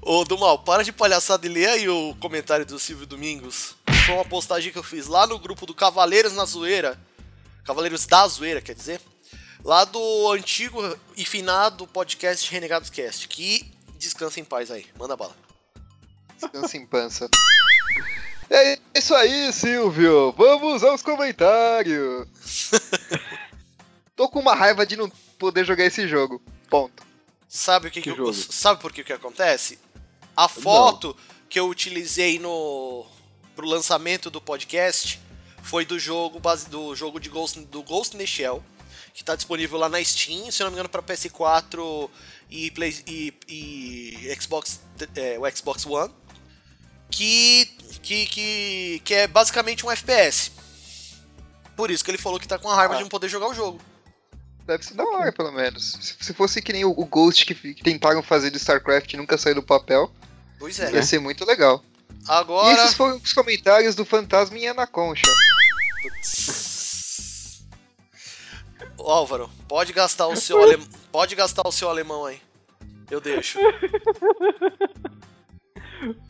Ô, 0.02 0.24
Dumal, 0.24 0.60
para 0.60 0.82
de 0.82 0.92
palhaçada 0.92 1.46
e 1.46 1.48
lê 1.48 1.66
aí 1.66 1.88
o 1.88 2.14
comentário 2.20 2.64
do 2.64 2.78
Silvio 2.78 3.06
Domingos. 3.06 3.76
Foi 4.06 4.14
uma 4.14 4.24
postagem 4.24 4.70
que 4.70 4.78
eu 4.78 4.84
fiz 4.84 5.08
lá 5.08 5.26
no 5.26 5.36
grupo 5.36 5.66
do 5.66 5.74
Cavaleiros 5.74 6.32
na 6.32 6.44
Zoeira. 6.44 6.96
Cavaleiros 7.64 8.06
da 8.06 8.24
Zoeira, 8.28 8.62
quer 8.62 8.72
dizer. 8.72 9.00
Lá 9.64 9.84
do 9.84 10.30
antigo 10.30 10.80
e 11.16 11.24
finado 11.24 11.88
podcast 11.88 12.48
Renegados 12.48 12.88
Cast. 12.88 13.26
Que 13.26 13.68
descansa 13.98 14.38
em 14.38 14.44
paz 14.44 14.70
aí. 14.70 14.86
Manda 14.96 15.16
bala. 15.16 15.36
Descansa 16.40 16.76
em 16.76 16.86
pança. 16.86 17.28
É 18.48 18.78
isso 18.94 19.12
aí, 19.12 19.52
Silvio. 19.52 20.32
Vamos 20.38 20.84
aos 20.84 21.02
comentários. 21.02 22.28
Tô 24.14 24.28
com 24.28 24.38
uma 24.38 24.54
raiva 24.54 24.86
de 24.86 24.94
não 24.94 25.10
poder 25.36 25.64
jogar 25.64 25.84
esse 25.84 26.06
jogo. 26.06 26.40
Ponto. 26.70 27.02
Sabe 27.48 27.88
o 27.88 27.90
que, 27.90 28.00
que, 28.00 28.14
que 28.14 28.20
eu, 28.20 28.32
sabe 28.32 28.80
por 28.80 28.92
que 28.92 29.02
que 29.02 29.12
acontece? 29.12 29.80
A 30.36 30.46
foto 30.46 31.08
não. 31.08 31.16
que 31.48 31.58
eu 31.58 31.68
utilizei 31.68 32.38
no 32.38 33.04
pro 33.56 33.66
lançamento 33.66 34.30
do 34.30 34.40
podcast 34.40 35.18
foi 35.62 35.84
do 35.84 35.98
jogo 35.98 36.38
base 36.38 36.68
do 36.68 36.94
jogo 36.94 37.18
de 37.18 37.30
Ghost 37.30 37.58
do 37.58 37.82
Ghost 37.82 38.14
in 38.14 38.18
the 38.18 38.26
Shell, 38.26 38.62
que 39.12 39.22
está 39.22 39.34
disponível 39.34 39.78
lá 39.78 39.88
na 39.88 40.04
Steam, 40.04 40.52
se 40.52 40.62
não 40.62 40.70
me 40.70 40.74
engano 40.74 40.90
para 40.90 41.02
PS4 41.02 42.10
e, 42.50 42.70
Play, 42.70 43.02
e, 43.06 43.34
e 43.48 44.36
Xbox 44.40 44.78
é, 45.16 45.38
o 45.38 45.56
Xbox 45.56 45.86
One, 45.86 46.12
que, 47.10 47.66
que 48.02 48.26
que 48.26 49.02
que 49.04 49.14
é 49.14 49.26
basicamente 49.26 49.84
um 49.84 49.90
FPS. 49.90 50.52
Por 51.74 51.90
isso 51.90 52.04
que 52.04 52.10
ele 52.10 52.18
falou 52.18 52.38
que 52.38 52.46
tá 52.46 52.58
com 52.58 52.70
a 52.70 52.76
raiva 52.76 52.94
ah. 52.94 52.96
de 52.98 53.02
não 53.02 53.08
poder 53.08 53.28
jogar 53.28 53.48
o 53.48 53.54
jogo. 53.54 53.80
Deve 54.66 54.84
ser 54.84 54.94
da 54.94 55.04
hora, 55.04 55.32
pelo 55.32 55.52
menos. 55.52 56.16
Se 56.20 56.32
fosse 56.32 56.60
que 56.60 56.72
nem 56.72 56.84
o, 56.84 56.92
Ghost 56.92 57.46
que, 57.46 57.74
tentaram 57.82 58.22
fazer 58.22 58.50
do 58.50 58.56
StarCraft 58.56 59.12
e 59.12 59.16
nunca 59.16 59.38
saiu 59.38 59.54
do 59.54 59.62
papel, 59.62 60.10
pois 60.58 60.78
é. 60.80 60.92
ia 60.92 61.02
ser 61.02 61.20
muito 61.20 61.44
legal. 61.44 61.82
Agora. 62.28 62.70
E 62.70 62.74
esses 62.74 62.94
foram 62.94 63.16
os 63.16 63.32
comentários 63.32 63.94
do 63.94 64.04
Fantasma 64.04 64.58
em 64.58 64.68
Anaconcha. 64.68 65.30
Ô, 68.98 69.10
Álvaro, 69.10 69.48
pode 69.68 69.92
gastar 69.92 70.26
o 70.26 70.36
seu 70.36 70.62
alemão. 70.62 70.86
Pode 71.12 71.34
gastar 71.34 71.66
o 71.66 71.72
seu 71.72 71.88
alemão 71.88 72.24
aí. 72.26 72.40
Eu 73.10 73.20
deixo. 73.20 73.58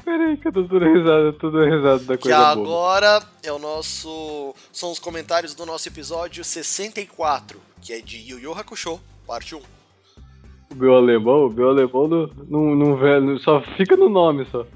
Peraí 0.04 0.37
que 0.37 0.47
eu 0.49 0.52
tô 0.52 0.62
tudo 0.64 0.85
risado, 0.85 1.33
tudo 1.33 1.64
risado 1.64 2.04
da 2.04 2.16
coisa 2.16 2.21
Que 2.21 2.33
agora 2.33 3.18
boa. 3.21 3.33
é 3.42 3.52
o 3.52 3.59
nosso... 3.59 4.54
São 4.73 4.92
os 4.92 4.99
comentários 4.99 5.54
do 5.54 5.66
nosso 5.66 5.88
episódio 5.88 6.45
64 6.45 7.61
que 7.87 7.92
é 7.92 8.00
de 8.00 8.16
Yu 8.18 8.40
Yu 8.40 8.52
Hakusho, 8.52 9.00
parte 9.25 9.54
1. 9.54 9.61
O 10.73 10.75
meu 10.75 10.97
alemão, 10.97 11.47
o 11.47 11.50
meu 11.50 11.68
alemão 11.68 12.09
não, 12.09 12.26
não, 12.49 12.75
não, 12.75 12.97
velho, 12.97 13.38
só 13.38 13.61
fica 13.76 13.97
no 13.97 14.09
nome 14.09 14.45
só. 14.50 14.66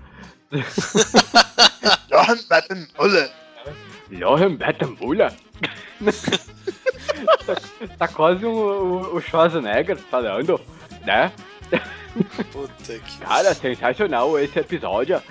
Johann 2.11 2.43
Battenbuller. 2.49 3.31
Johann 4.11 4.57
Battenbuller. 4.57 5.33
tá, 7.47 7.57
tá 7.99 8.09
quase 8.09 8.45
um, 8.45 8.51
o, 8.51 9.17
o 9.17 9.21
Schwarzenegger 9.21 9.97
falando, 9.97 10.61
né? 11.05 11.33
Puta 12.53 12.99
que. 12.99 13.19
Cara, 13.19 13.55
sensacional 13.55 14.37
esse 14.39 14.59
episódio. 14.59 15.23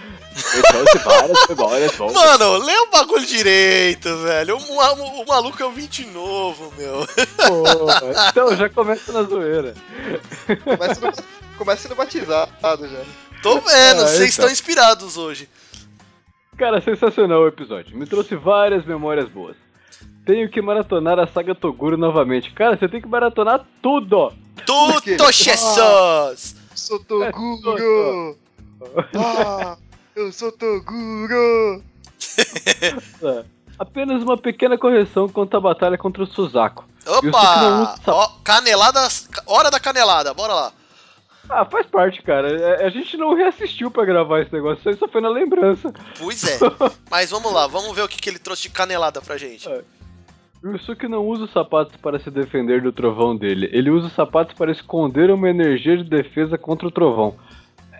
Eu 0.55 0.63
trouxe 0.63 0.97
várias 0.99 1.47
memórias 1.49 1.95
boas. 1.95 2.13
Mano, 2.13 2.57
lê 2.59 2.77
o 2.77 2.89
bagulho 2.89 3.25
direito, 3.25 4.15
velho. 4.19 4.57
O, 4.57 4.61
o, 4.61 5.21
o 5.23 5.27
maluco 5.27 5.61
é 5.61 5.65
um 5.65 5.73
20 5.73 6.05
novo, 6.07 6.73
meu. 6.77 7.05
Pô, 7.45 7.63
então 8.29 8.55
já 8.55 8.69
começa 8.69 9.11
na 9.11 9.23
zoeira. 9.23 9.73
Começa 10.63 11.01
no, 11.01 11.57
começa 11.57 11.89
no 11.89 11.95
batizado 11.95 12.88
já. 12.88 13.03
Tô 13.41 13.60
vendo, 13.62 14.01
ah, 14.01 14.08
vocês 14.08 14.15
então. 14.15 14.27
estão 14.27 14.50
inspirados 14.50 15.17
hoje. 15.17 15.50
Cara, 16.58 16.81
sensacional 16.81 17.41
o 17.41 17.48
episódio. 17.48 17.98
Me 17.98 18.05
trouxe 18.05 18.36
várias 18.36 18.86
memórias 18.86 19.29
boas. 19.29 19.55
Tenho 20.25 20.50
que 20.50 20.62
maratonar 20.62 21.17
a 21.17 21.25
saga 21.25 21.55
Toguro 21.55 21.98
novamente. 21.98 22.51
Cara, 22.51 22.77
você 22.77 22.88
tem 22.88 23.01
que 23.01 23.08
maratonar 23.08 23.65
tudo! 23.81 24.34
Tudo, 24.65 25.31
Jesus! 25.31 26.55
sou 26.75 27.00
Toguro! 27.00 28.38
Ah, 29.13 29.75
eu 30.15 30.31
sou 30.31 30.53
Toguro! 30.53 31.84
Apenas 33.77 34.24
uma 34.24 34.38
pequena 34.38 34.77
correção 34.77 35.27
quanto 35.27 35.58
à 35.58 35.60
batalha 35.60 35.98
contra 35.98 36.24
o 36.24 36.25
Suzaku. 36.25 36.86
Opa! 37.05 37.96
canelada. 38.43 39.05
Hora 39.46 39.69
da 39.69 39.79
canelada, 39.79 40.34
bora 40.34 40.53
lá. 40.53 40.74
Ah, 41.49 41.65
faz 41.65 41.87
parte, 41.87 42.21
cara. 42.21 42.49
É, 42.51 42.85
A 42.85 42.89
gente 42.89 43.17
não 43.17 43.33
reassistiu 43.33 43.89
pra 43.89 44.05
gravar 44.05 44.41
esse 44.41 44.53
negócio, 44.53 44.79
isso 44.79 44.89
aí 44.89 44.97
só 44.97 45.07
foi 45.07 45.19
na 45.19 45.29
lembrança. 45.29 45.91
Pois 46.17 46.43
é. 46.43 46.59
Mas 47.09 47.31
vamos 47.31 47.51
lá, 47.51 47.65
vamos 47.65 47.95
ver 47.95 48.03
o 48.03 48.07
que, 48.07 48.21
que 48.21 48.29
ele 48.29 48.39
trouxe 48.39 48.63
de 48.63 48.69
canelada 48.69 49.19
pra 49.21 49.37
gente. 49.37 49.67
É. 49.67 49.81
O 50.61 50.71
Yusuke 50.71 51.07
não 51.07 51.25
usa 51.25 51.45
os 51.45 51.53
sapatos 51.53 51.95
para 51.95 52.19
se 52.19 52.29
defender 52.29 52.81
do 52.81 52.91
trovão 52.91 53.35
dele. 53.35 53.69
Ele 53.71 53.89
usa 53.89 54.07
os 54.07 54.13
sapatos 54.13 54.53
para 54.53 54.71
esconder 54.71 55.31
uma 55.31 55.49
energia 55.49 55.97
de 55.97 56.03
defesa 56.03 56.57
contra 56.57 56.87
o 56.87 56.91
trovão. 56.91 57.35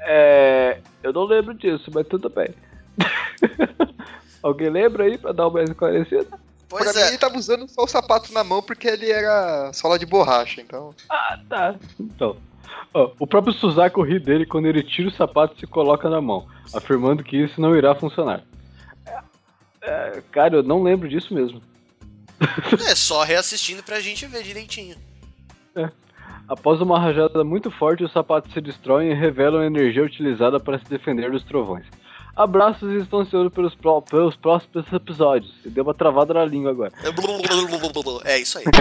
É. 0.04 0.80
Eu 1.02 1.14
não 1.14 1.24
lembro 1.24 1.54
disso, 1.54 1.90
mas 1.94 2.06
tudo 2.08 2.30
bem. 2.30 2.54
Alguém 4.44 4.70
lembra 4.70 5.06
aí 5.06 5.18
pra 5.18 5.32
dar 5.32 5.48
uma 5.48 5.64
esclarecida? 5.64 6.28
Pois 6.68 6.84
pra 6.84 6.94
mim 6.94 7.00
é. 7.00 7.08
ele 7.08 7.18
tava 7.18 7.38
usando 7.38 7.68
só 7.68 7.84
o 7.84 7.88
sapato 7.88 8.32
na 8.32 8.44
mão 8.44 8.62
porque 8.62 8.88
ele 8.88 9.10
era 9.10 9.72
sola 9.74 9.98
de 9.98 10.06
borracha, 10.06 10.62
então. 10.62 10.94
Ah, 11.10 11.40
tá. 11.50 11.76
Então. 12.00 12.38
O 12.94 13.28
próprio 13.28 13.54
Suzaku 13.54 14.02
ri 14.02 14.20
dele 14.20 14.46
quando 14.46 14.68
ele 14.68 14.84
tira 14.84 15.10
o 15.10 15.12
sapato 15.12 15.56
e 15.56 15.60
se 15.60 15.68
coloca 15.68 16.10
na 16.10 16.22
mão, 16.22 16.48
afirmando 16.74 17.24
que 17.24 17.38
isso 17.38 17.60
não 17.62 17.76
irá 17.76 17.94
funcionar. 17.96 18.44
É, 19.06 19.20
é, 19.82 20.24
cara, 20.32 20.58
eu 20.58 20.64
não 20.64 20.84
lembro 20.84 21.08
disso 21.08 21.34
mesmo. 21.34 21.62
É 22.90 22.96
só 22.96 23.24
reassistindo 23.24 23.84
pra 23.84 24.00
gente 24.00 24.26
ver 24.26 24.44
direitinho. 24.44 24.96
Após 26.50 26.82
uma 26.82 27.00
rajada 27.00 27.44
muito 27.44 27.70
forte, 27.70 28.04
os 28.04 28.12
sapatos 28.12 28.52
se 28.52 28.60
destroem 28.60 29.12
e 29.12 29.14
revelam 29.14 29.62
a 29.62 29.68
energia 29.68 30.04
utilizada 30.04 30.60
para 30.60 30.80
se 30.80 30.86
defender 30.90 31.30
dos 31.30 31.44
trovões. 31.44 31.86
Abraços 32.36 32.90
e 32.94 32.98
estou 33.04 33.22
ansioso 33.22 33.50
pelos, 33.52 33.76
pró- 33.76 34.02
pelos 34.02 34.36
próximos 34.36 34.86
episódios. 34.94 35.52
E 35.66 35.70
deu 35.70 35.84
uma 35.84 35.94
travada 35.94 36.34
na 36.34 36.46
língua 36.46 36.72
agora. 36.72 36.92
É 38.26 38.40
isso 38.40 38.58
aí. 38.58 38.64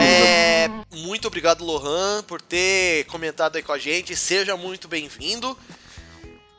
É, 0.00 0.68
muito 0.96 1.28
obrigado, 1.28 1.64
Lohan, 1.64 2.22
por 2.24 2.40
ter 2.40 3.04
comentado 3.06 3.56
aí 3.56 3.62
com 3.62 3.72
a 3.72 3.78
gente. 3.78 4.16
Seja 4.16 4.56
muito 4.56 4.88
bem-vindo. 4.88 5.56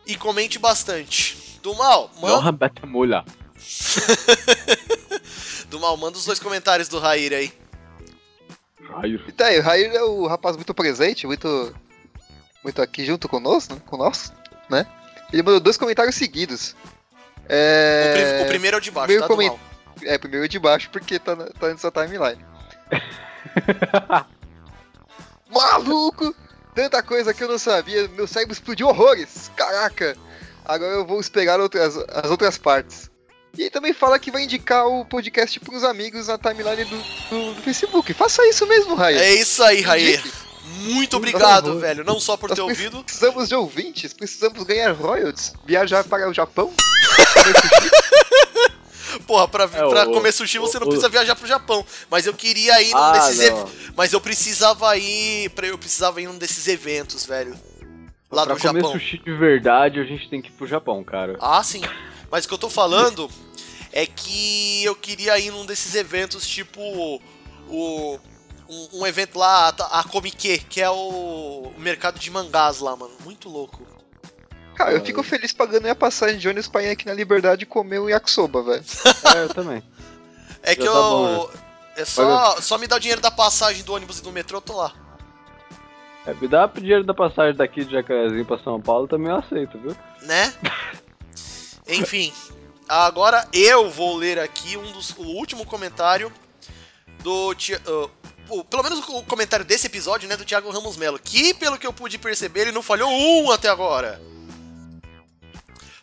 E 0.05 0.15
comente 0.15 0.59
bastante. 0.59 1.59
Do 1.61 1.73
mal, 1.75 2.09
manda, 2.21 2.37
do 5.69 5.79
mal, 5.79 5.95
manda 5.97 6.17
os 6.17 6.25
dois 6.25 6.39
comentários 6.39 6.87
do 6.89 6.99
Rair 6.99 7.33
aí. 7.33 7.53
E 9.29 9.31
tá 9.31 9.45
aí, 9.47 9.59
o 9.59 9.63
Rair 9.63 9.91
é 9.93 10.03
o 10.03 10.27
rapaz 10.27 10.55
muito 10.55 10.73
presente, 10.73 11.25
muito. 11.25 11.73
Muito 12.63 12.81
aqui 12.81 13.03
junto 13.05 13.27
conosco, 13.27 13.73
né? 13.73 13.81
Conosco, 13.85 14.35
né? 14.69 14.85
Ele 15.33 15.41
mandou 15.43 15.59
dois 15.59 15.75
comentários 15.77 16.15
seguidos. 16.15 16.71
O, 16.71 17.45
É. 17.49 18.13
pri- 18.37 18.43
o 18.45 18.47
primeiro 18.47 18.77
é 18.77 18.79
o 18.79 18.81
de 18.81 18.91
baixo, 18.91 19.07
Primeiro 19.07 19.23
tá, 19.23 19.27
do 19.27 19.33
comen- 19.35 19.49
mal? 19.49 19.59
É, 20.03 20.17
primeiro 20.17 20.47
de 20.47 20.59
baixo, 20.59 20.89
porque 20.91 21.19
tá, 21.19 21.35
na- 21.35 21.45
tá 21.47 21.69
na 21.69 21.77
sua 21.77 21.91
timeline. 21.91 22.39
Maluco! 25.49 26.33
Tanta 26.73 27.03
coisa 27.03 27.33
que 27.33 27.43
eu 27.43 27.47
não 27.47 27.59
sabia, 27.59 28.07
meu 28.09 28.25
cérebro 28.27 28.53
explodiu 28.53 28.87
horrores! 28.87 29.51
Caraca! 29.55 30.15
Agora 30.65 30.93
eu 30.93 31.05
vou 31.05 31.19
esperar 31.19 31.59
outras, 31.59 31.95
as 31.97 32.31
outras 32.31 32.57
partes. 32.57 33.11
E 33.55 33.61
ele 33.63 33.69
também 33.69 33.93
fala 33.93 34.17
que 34.17 34.31
vai 34.31 34.43
indicar 34.43 34.87
o 34.87 35.05
podcast 35.05 35.59
pros 35.59 35.83
amigos 35.83 36.27
na 36.27 36.37
timeline 36.39 36.85
do, 36.85 36.97
do- 37.29 37.53
do 37.53 37.61
Facebook. 37.61 38.11
Faça 38.13 38.41
isso 38.47 38.65
mesmo, 38.65 38.95
Raia. 38.95 39.19
É 39.19 39.33
isso 39.35 39.61
aí, 39.63 39.81
Rair. 39.81 40.23
Muito 40.65 41.17
obrigado, 41.17 41.79
velho. 41.79 42.03
Não 42.03 42.19
só 42.19 42.35
por 42.37 42.49
Nós 42.49 42.55
ter 42.55 42.61
ouvido. 42.61 43.03
Precisamos 43.03 43.49
de 43.49 43.55
ouvintes, 43.55 44.13
precisamos 44.13 44.63
ganhar 44.63 44.91
royalties, 44.93 45.53
viajar 45.65 46.03
para 46.03 46.29
o 46.29 46.33
Japão. 46.33 46.73
Porra, 49.27 49.47
pra, 49.47 49.63
É, 49.65 49.67
pra 49.67 50.09
o- 50.09 50.13
comer 50.13 50.31
sushi 50.31 50.57
você 50.57 50.79
não 50.79 50.87
o- 50.87 50.89
precisa 50.89 51.07
viajar 51.09 51.35
pro 51.35 51.47
Japão. 51.47 51.85
Mas 52.09 52.25
eu 52.25 52.33
queria 52.33 52.81
ir 52.81 52.91
num 52.91 52.97
Ah, 52.97 53.11
desses 53.11 53.37
não. 53.37 53.45
eventos. 53.45 53.73
Mas 53.95 54.13
eu 54.13 54.19
precisava 54.21 54.97
ir. 54.97 55.49
pra- 55.51 55.67
Eu 55.67 55.77
precisava 55.77 56.21
ir 56.21 56.25
num 56.27 56.37
desses 56.37 56.67
eventos, 56.67 57.25
velho. 57.25 57.53
Lá 58.31 58.45
pra 58.45 58.55
do 58.55 58.61
comer 58.61 58.81
Japão. 58.81 58.91
sushi 58.99 59.19
de 59.19 59.31
verdade, 59.33 59.99
a 59.99 60.03
gente 60.03 60.27
tem 60.29 60.41
que 60.41 60.49
ir 60.49 60.53
pro 60.53 60.65
Japão, 60.65 61.03
cara. 61.03 61.37
Ah, 61.39 61.63
sim. 61.63 61.81
Mas 62.31 62.45
o 62.45 62.47
que 62.47 62.53
eu 62.53 62.57
tô 62.57 62.69
falando 62.69 63.29
é 63.91 64.07
que 64.07 64.83
eu 64.83 64.95
queria 64.95 65.37
ir 65.37 65.51
num 65.51 65.65
desses 65.65 65.93
eventos, 65.93 66.47
tipo. 66.47 67.21
O. 67.69 68.19
Um, 68.69 69.01
um 69.01 69.07
evento 69.07 69.37
lá, 69.37 69.73
a 69.79 69.99
a 69.99 70.03
Comique, 70.03 70.59
que 70.59 70.81
é 70.81 70.89
o, 70.89 71.73
o 71.75 71.79
mercado 71.79 72.19
de 72.19 72.29
mangás 72.31 72.79
lá, 72.79 72.95
mano. 72.95 73.13
Muito 73.23 73.49
louco. 73.49 73.85
Cara, 74.75 74.93
eu 74.93 75.05
fico 75.05 75.21
feliz 75.21 75.53
pagando 75.53 75.83
minha 75.83 75.95
passagem 75.95 76.37
de 76.37 76.47
ônibus 76.47 76.67
pra 76.67 76.83
ir 76.83 76.89
aqui 76.89 77.05
na 77.05 77.13
Liberdade 77.13 77.65
comer 77.65 77.99
um 77.99 78.09
yakisoba, 78.09 78.63
velho. 78.63 78.83
É, 79.35 79.43
eu 79.43 79.49
também. 79.49 79.83
É 80.61 80.75
que 80.75 80.83
Já 80.83 80.87
eu. 80.87 80.93
tá 80.93 80.99
bom, 80.99 81.49
é 81.95 82.05
só, 82.05 82.61
só 82.61 82.77
me 82.77 82.87
dá 82.87 82.95
o 82.95 82.99
dinheiro 82.99 83.21
da 83.21 83.29
passagem 83.29 83.83
do 83.83 83.93
ônibus 83.93 84.19
e 84.19 84.23
do 84.23 84.31
metrô, 84.31 84.57
eu 84.57 84.61
tô 84.61 84.77
lá. 84.77 84.93
É, 86.25 86.33
me 86.33 86.47
dá 86.47 86.65
dinheiro 86.67 87.03
da 87.03 87.13
passagem 87.13 87.55
daqui 87.55 87.83
de 87.83 87.91
Jacarezinho 87.91 88.45
pra 88.45 88.57
São 88.59 88.81
Paulo, 88.81 89.07
também 89.07 89.29
eu 89.29 89.37
aceito, 89.37 89.77
viu? 89.77 89.95
né? 90.21 90.53
Enfim, 91.87 92.33
agora 92.87 93.45
eu 93.53 93.89
vou 93.89 94.15
ler 94.15 94.39
aqui 94.39 94.77
um 94.77 94.91
dos, 94.93 95.11
o 95.17 95.23
último 95.23 95.65
comentário 95.65 96.31
do 97.21 97.51
ah, 97.51 98.09
o- 98.49 98.63
pelo 98.63 98.83
menos 98.83 98.99
o 98.99 99.23
comentário 99.23 99.65
desse 99.65 99.87
episódio, 99.87 100.27
né, 100.27 100.35
do 100.37 100.45
Thiago 100.45 100.69
Ramos 100.71 100.97
Melo, 100.97 101.19
que 101.19 101.53
pelo 101.53 101.77
que 101.77 101.87
eu 101.87 101.93
pude 101.93 102.17
perceber 102.17 102.61
ele 102.61 102.71
não 102.71 102.81
falhou 102.83 103.09
um 103.11 103.51
até 103.51 103.69
agora. 103.69 104.21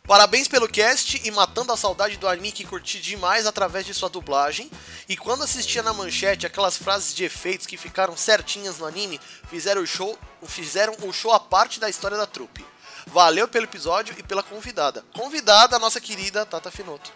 Parabéns 0.07 0.49
pelo 0.49 0.67
cast 0.69 1.21
e 1.25 1.31
matando 1.31 1.73
a 1.73 1.77
saudade 1.77 2.17
do 2.17 2.27
anime 2.27 2.51
que 2.51 2.65
curti 2.65 2.99
demais 3.01 3.47
através 3.47 3.87
de 3.87 3.95
sua 3.95 4.09
dublagem. 4.09 4.69
E 5.09 5.17
quando 5.17 5.45
assistia 5.45 5.85
na 5.85 5.93
manchete 5.93 6.45
aquelas 6.45 6.77
frases 6.77 7.15
de 7.15 7.23
efeitos 7.23 7.65
que 7.65 7.77
ficaram 7.77 8.17
certinhas 8.17 8.79
no 8.79 8.87
anime, 8.87 9.21
fizeram 9.49 9.83
o 9.83 9.87
show, 9.87 10.19
fizeram 10.49 10.97
o 11.03 11.13
show 11.13 11.31
a 11.33 11.39
parte 11.39 11.79
da 11.79 11.89
história 11.89 12.17
da 12.17 12.27
trupe. 12.27 12.67
Valeu 13.07 13.47
pelo 13.47 13.67
episódio 13.67 14.13
e 14.19 14.23
pela 14.25 14.43
convidada. 14.43 15.05
Convidada, 15.15 15.77
a 15.77 15.79
nossa 15.79 16.01
querida 16.01 16.45
Tata 16.45 16.73
Finoto. 16.73 17.13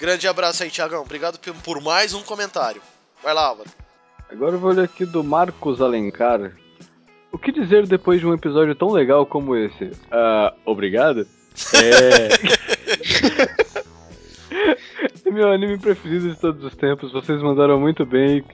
Grande 0.00 0.26
abraço 0.26 0.64
aí, 0.64 0.70
Tiagão. 0.70 1.02
Obrigado 1.02 1.38
por 1.62 1.80
mais 1.80 2.12
um 2.12 2.24
comentário. 2.24 2.82
Vai 3.22 3.34
lá, 3.34 3.46
Álvaro. 3.46 3.70
Agora 4.30 4.54
eu 4.54 4.58
vou 4.58 4.70
ler 4.70 4.84
aqui 4.84 5.04
do 5.04 5.22
Marcos 5.22 5.80
Alencar. 5.80 6.52
O 7.32 7.38
que 7.38 7.52
dizer 7.52 7.86
depois 7.86 8.20
de 8.20 8.26
um 8.26 8.34
episódio 8.34 8.74
tão 8.74 8.90
legal 8.90 9.26
como 9.26 9.56
esse? 9.56 9.90
Ah, 10.10 10.54
obrigado? 10.64 11.26
É. 11.74 12.28
é 15.26 15.30
meu 15.30 15.50
anime 15.52 15.78
preferido 15.78 16.28
de 16.30 16.38
todos 16.38 16.64
os 16.64 16.74
tempos, 16.76 17.12
vocês 17.12 17.42
mandaram 17.42 17.78
muito 17.78 18.04
bem. 18.06 18.44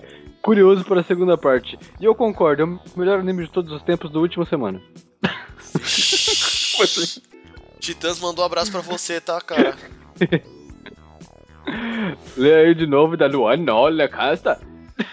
Curioso 0.42 0.84
para 0.84 1.00
a 1.00 1.04
segunda 1.04 1.36
parte. 1.36 1.78
E 2.00 2.04
eu 2.04 2.14
concordo, 2.14 2.62
é 2.62 2.64
o 2.64 2.80
melhor 2.96 3.18
anime 3.18 3.44
de 3.44 3.50
todos 3.50 3.72
os 3.72 3.82
tempos 3.82 4.12
da 4.12 4.18
última 4.18 4.44
semana. 4.46 4.80
Titãs 7.80 8.20
mandou 8.20 8.44
um 8.44 8.46
abraço 8.46 8.70
pra 8.70 8.80
você, 8.80 9.20
tá, 9.20 9.40
cara? 9.40 9.76
Lê 12.36 12.54
aí 12.54 12.74
de 12.74 12.86
novo 12.86 13.16
da 13.16 13.26
Luana, 13.26 13.74
olha, 13.74 14.08
casta. 14.08 14.60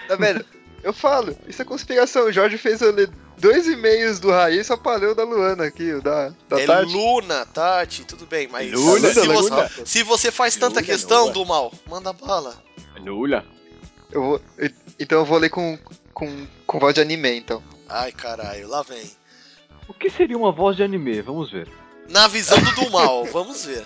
Tá 0.08 0.16
vendo? 0.16 0.46
Eu 0.84 0.94
falo, 0.94 1.36
isso 1.48 1.62
é 1.62 1.66
conspiração. 1.66 2.26
O 2.26 2.32
Jorge 2.32 2.58
fez 2.58 2.82
eu 2.82 2.92
ler 2.92 3.10
dois 3.38 3.68
e-mails 3.68 4.20
do 4.20 4.30
Raí 4.32 4.64
só 4.64 4.76
pra 4.78 4.96
ler 4.96 5.10
o 5.10 5.16
da 5.16 5.24
Luana 5.24 5.66
aqui, 5.66 5.94
o 5.94 6.02
da, 6.02 6.32
da 6.50 6.60
é 6.60 6.66
Tati. 6.66 6.92
Luna, 6.92 7.46
Tati, 7.46 8.06
tudo 8.06 8.26
bem, 8.26 8.48
mas 8.50 8.72
Luna, 8.72 9.10
se, 9.14 9.20
Luna. 9.22 9.68
você, 9.68 9.86
se 9.86 10.04
você 10.04 10.32
faz 10.32 10.56
tanta 10.56 10.76
Luna, 10.82 10.84
questão 10.84 11.22
Luna. 11.24 11.34
do 11.34 11.46
mal, 11.46 11.74
manda 11.90 12.12
bala. 12.14 12.54
Lula. 13.00 13.46
Eu 14.12 14.22
vou, 14.22 14.42
eu- 14.58 14.70
então 15.00 15.20
eu 15.20 15.26
vou 15.26 15.38
ler 15.40 15.50
com, 15.50 15.78
com, 16.14 16.46
com 16.68 16.80
voz 16.80 16.94
de 16.94 17.02
anime, 17.02 17.38
então. 17.38 17.64
Ai, 17.90 18.12
caralho, 18.12 18.68
lá 18.68 18.82
vem. 18.84 19.10
O 19.88 19.94
que 19.94 20.10
seria 20.10 20.38
uma 20.38 20.52
voz 20.52 20.76
de 20.78 20.84
anime? 20.84 21.22
Vamos 21.22 21.50
ver. 21.52 21.68
Na 22.10 22.28
visão 22.28 22.60
do 22.62 22.72
do 22.76 22.90
mal, 22.92 23.26
vamos 23.26 23.66
ver. 23.66 23.84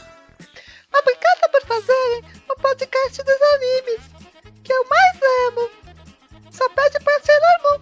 Obrigada 0.93 1.49
por 1.51 1.61
fazerem 1.67 2.23
o 2.49 2.55
podcast 2.61 3.23
dos 3.23 3.41
animes 3.53 4.01
que 4.63 4.73
eu 4.73 4.85
mais 4.89 5.19
amo. 5.47 5.69
Só 6.51 6.67
pede 6.69 6.99
pra 6.99 7.19
ser 7.21 7.39
normal. 7.39 7.81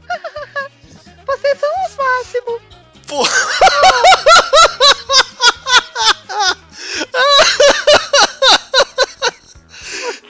Vocês 1.25 1.59
são 1.59 1.69
o 1.69 1.97
máximo. 1.97 2.61
Pô. 3.07 3.25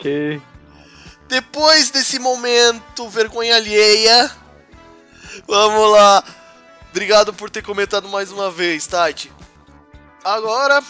Ok. 0.05 0.39
Depois 1.27 1.89
desse 1.89 2.19
momento, 2.19 3.09
vergonha 3.09 3.55
alheia. 3.55 4.31
Vamos 5.47 5.91
lá. 5.91 6.23
Obrigado 6.91 7.33
por 7.33 7.49
ter 7.49 7.63
comentado 7.63 8.07
mais 8.07 8.31
uma 8.31 8.51
vez, 8.51 8.85
Tati. 8.85 9.31
Agora 10.23 10.83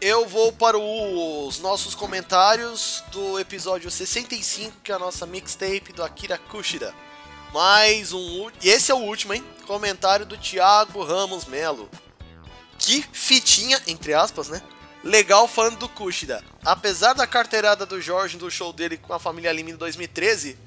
eu 0.00 0.26
vou 0.26 0.52
para 0.52 0.78
os 0.78 1.58
nossos 1.58 1.94
comentários 1.94 3.02
do 3.10 3.38
episódio 3.38 3.90
65, 3.90 4.80
que 4.82 4.92
é 4.92 4.94
a 4.94 4.98
nossa 4.98 5.26
mixtape 5.26 5.92
do 5.92 6.02
Akira 6.02 6.36
Kushida. 6.36 6.94
Mais 7.52 8.12
um. 8.12 8.50
E 8.62 8.68
esse 8.68 8.90
é 8.90 8.94
o 8.94 8.98
último, 8.98 9.32
hein? 9.32 9.44
Comentário 9.66 10.26
do 10.26 10.36
Thiago 10.36 11.02
Ramos 11.02 11.46
Melo. 11.46 11.88
Que 12.78 13.02
fitinha, 13.12 13.80
entre 13.86 14.12
aspas, 14.12 14.48
né? 14.48 14.60
Legal 15.02 15.48
falando 15.48 15.78
do 15.78 15.88
Kushida. 15.88 16.44
Apesar 16.64 17.14
da 17.14 17.26
carteirada 17.26 17.86
do 17.86 18.00
Jorge 18.00 18.36
do 18.36 18.50
show 18.50 18.72
dele 18.72 18.98
com 18.98 19.14
a 19.14 19.18
família 19.18 19.52
Lima 19.52 19.70
em 19.70 19.76
2013, 19.76 20.58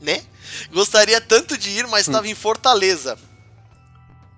né? 0.00 0.22
Gostaria 0.70 1.20
tanto 1.20 1.56
de 1.56 1.70
ir, 1.70 1.86
mas 1.86 2.06
estava 2.06 2.28
em 2.28 2.34
Fortaleza. 2.34 3.18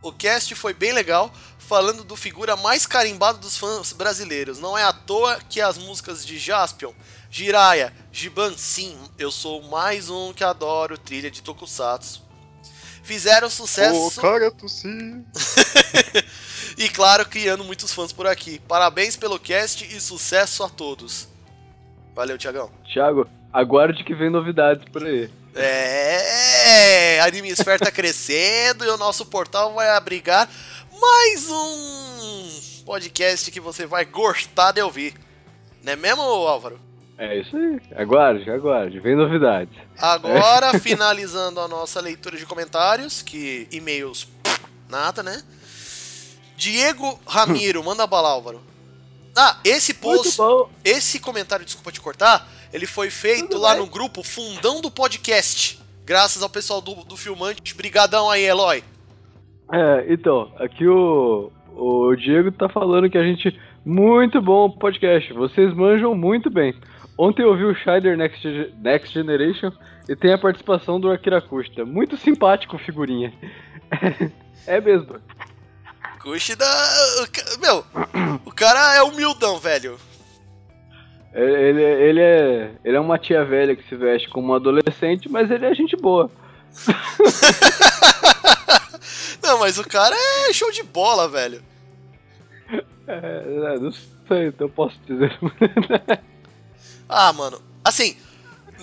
O 0.03 0.13
cast 0.13 0.55
foi 0.55 0.75
bem 0.75 0.93
legal, 0.93 1.33
falando 1.65 2.05
do 2.05 2.15
figura 2.15 2.57
mais 2.57 2.87
carimbado 2.87 3.39
dos 3.39 3.57
fãs 3.57 3.93
brasileiros. 3.93 4.59
Não 4.59 4.77
é 4.77 4.85
à 4.85 4.93
toa 4.93 5.39
que 5.49 5.61
as 5.61 5.79
músicas 5.79 6.25
de 6.25 6.39
Jaspion, 6.39 6.93
Jiraya, 7.31 7.93
Giban, 8.13 8.55
sim, 8.57 8.97
eu 9.19 9.31
sou 9.31 9.63
mais 9.63 10.09
um 10.09 10.33
que 10.33 10.45
adoro 10.45 10.99
trilha 10.99 11.31
de 11.31 11.43
Tokusatsu. 11.43 12.23
Fizeram 13.03 13.51
sucesso. 13.51 14.21
cara 14.21 14.51
tossi. 14.51 14.89
e 16.79 16.89
claro, 16.89 17.27
criando 17.27 17.63
muitos 17.63 17.93
fãs 17.93 18.13
por 18.13 18.27
aqui. 18.27 18.59
Parabéns 18.61 19.15
pelo 19.15 19.39
cast 19.39 19.85
e 19.85 20.01
sucesso 20.01 20.63
a 20.63 20.71
todos. 20.71 21.29
Valeu, 22.15 22.39
Tiagão. 22.39 22.71
Thiago, 22.91 23.29
aguarde 23.53 24.05
que 24.05 24.15
vem 24.15 24.31
novidades 24.31 24.85
por 24.91 25.05
aí. 25.05 25.31
É, 25.55 27.21
a 27.21 27.27
Anime 27.27 27.51
Sphere 27.51 27.79
tá 27.79 27.91
crescendo 27.91 28.85
e 28.85 28.89
o 28.89 28.97
nosso 28.97 29.27
portal 29.27 29.73
vai 29.75 29.91
abrigar 29.91 30.49
mais 31.01 31.51
um 31.51 32.85
podcast 32.85 33.51
que 33.51 33.61
você 33.61 33.87
vai 33.87 34.05
gostar 34.05 34.73
de 34.73 34.81
ouvir. 34.81 35.15
Não 35.83 35.93
é 35.93 35.97
mesmo, 35.97 36.23
Álvaro? 36.23 36.81
É 37.19 37.39
isso 37.39 37.57
aí. 37.57 37.81
Aguarde, 37.97 38.51
aguarde. 38.51 39.01
Vem 39.01 39.17
novidades. 39.17 39.75
Agora, 39.99 40.77
finalizando 40.81 41.61
a 41.61 41.69
nossa 41.69 42.01
leitura 42.01 42.37
de 42.37 42.47
comentários, 42.47 43.23
que 43.23 43.69
e-mails, 43.71 44.29
nada, 44.89 45.23
né? 45.23 45.43
Diego 46.57 47.21
Ramiro, 47.27 47.83
manda 47.85 48.07
bala, 48.07 48.31
Álvaro. 48.31 48.63
Ah, 49.37 49.59
esse 49.65 49.95
post, 49.95 50.39
esse 50.85 51.19
comentário, 51.19 51.65
desculpa 51.65 51.91
te 51.91 52.01
cortar, 52.01 52.49
ele 52.73 52.87
foi 52.87 53.11
feito 53.11 53.49
Tudo 53.49 53.61
lá 53.61 53.71
bem. 53.73 53.81
no 53.81 53.87
grupo 53.87 54.23
Fundão 54.23 54.81
do 54.81 54.91
Podcast. 54.91 55.81
Graças 56.05 56.43
ao 56.43 56.49
pessoal 56.49 56.81
do, 56.81 56.95
do 57.05 57.17
Filmante. 57.17 57.75
Brigadão 57.75 58.31
aí, 58.31 58.45
Eloy. 58.45 58.85
É, 59.73 60.13
então, 60.13 60.53
aqui 60.59 60.87
o, 60.87 61.51
o 61.75 62.15
Diego 62.17 62.53
tá 62.53 62.69
falando 62.69 63.11
que 63.11 63.19
a 63.19 63.25
gente. 63.25 63.59
Muito 63.85 64.41
bom 64.41 64.71
podcast, 64.71 65.31
vocês 65.35 65.75
manjam 65.75 66.15
muito 66.15 66.49
bem. 66.49 66.75
Ontem 67.19 67.43
eu 67.43 67.55
vi 67.55 67.65
o 67.65 67.75
Shider 67.75 68.17
Next, 68.17 68.73
Next 68.81 69.13
Generation 69.13 69.71
e 70.09 70.17
tem 70.17 70.33
a 70.33 70.39
participação 70.39 70.99
do 70.99 71.11
Akira 71.11 71.43
Kushida. 71.43 71.85
Muito 71.85 72.17
simpático, 72.17 72.79
figurinha. 72.79 73.31
é 74.67 74.81
mesmo. 74.81 75.17
Kushida. 76.21 76.65
Meu, 77.61 77.85
o 78.47 78.53
cara 78.53 78.97
é 78.97 79.03
humildão, 79.03 79.59
velho. 79.59 79.99
Ele, 81.35 81.83
ele, 81.83 82.21
é, 82.21 82.71
ele 82.85 82.97
é 82.97 83.01
uma 83.01 83.19
tia 83.19 83.45
velha 83.45 83.77
que 83.77 83.87
se 83.89 83.97
veste 83.97 84.29
como 84.29 84.53
um 84.53 84.55
adolescente, 84.55 85.29
mas 85.29 85.51
ele 85.51 85.67
é 85.67 85.75
gente 85.75 85.97
boa. 85.97 86.31
Não, 89.43 89.59
mas 89.59 89.79
o 89.79 89.85
cara 89.85 90.17
é 90.49 90.53
show 90.53 90.71
de 90.71 90.83
bola, 90.83 91.29
velho. 91.29 91.63
É, 93.07 93.79
não 93.79 93.93
sei, 93.93 94.49
então 94.49 94.67
eu 94.67 94.71
posso 94.71 94.97
dizer. 95.07 95.37
Ah, 97.07 97.35
mano. 97.35 97.61
Assim, 97.85 98.17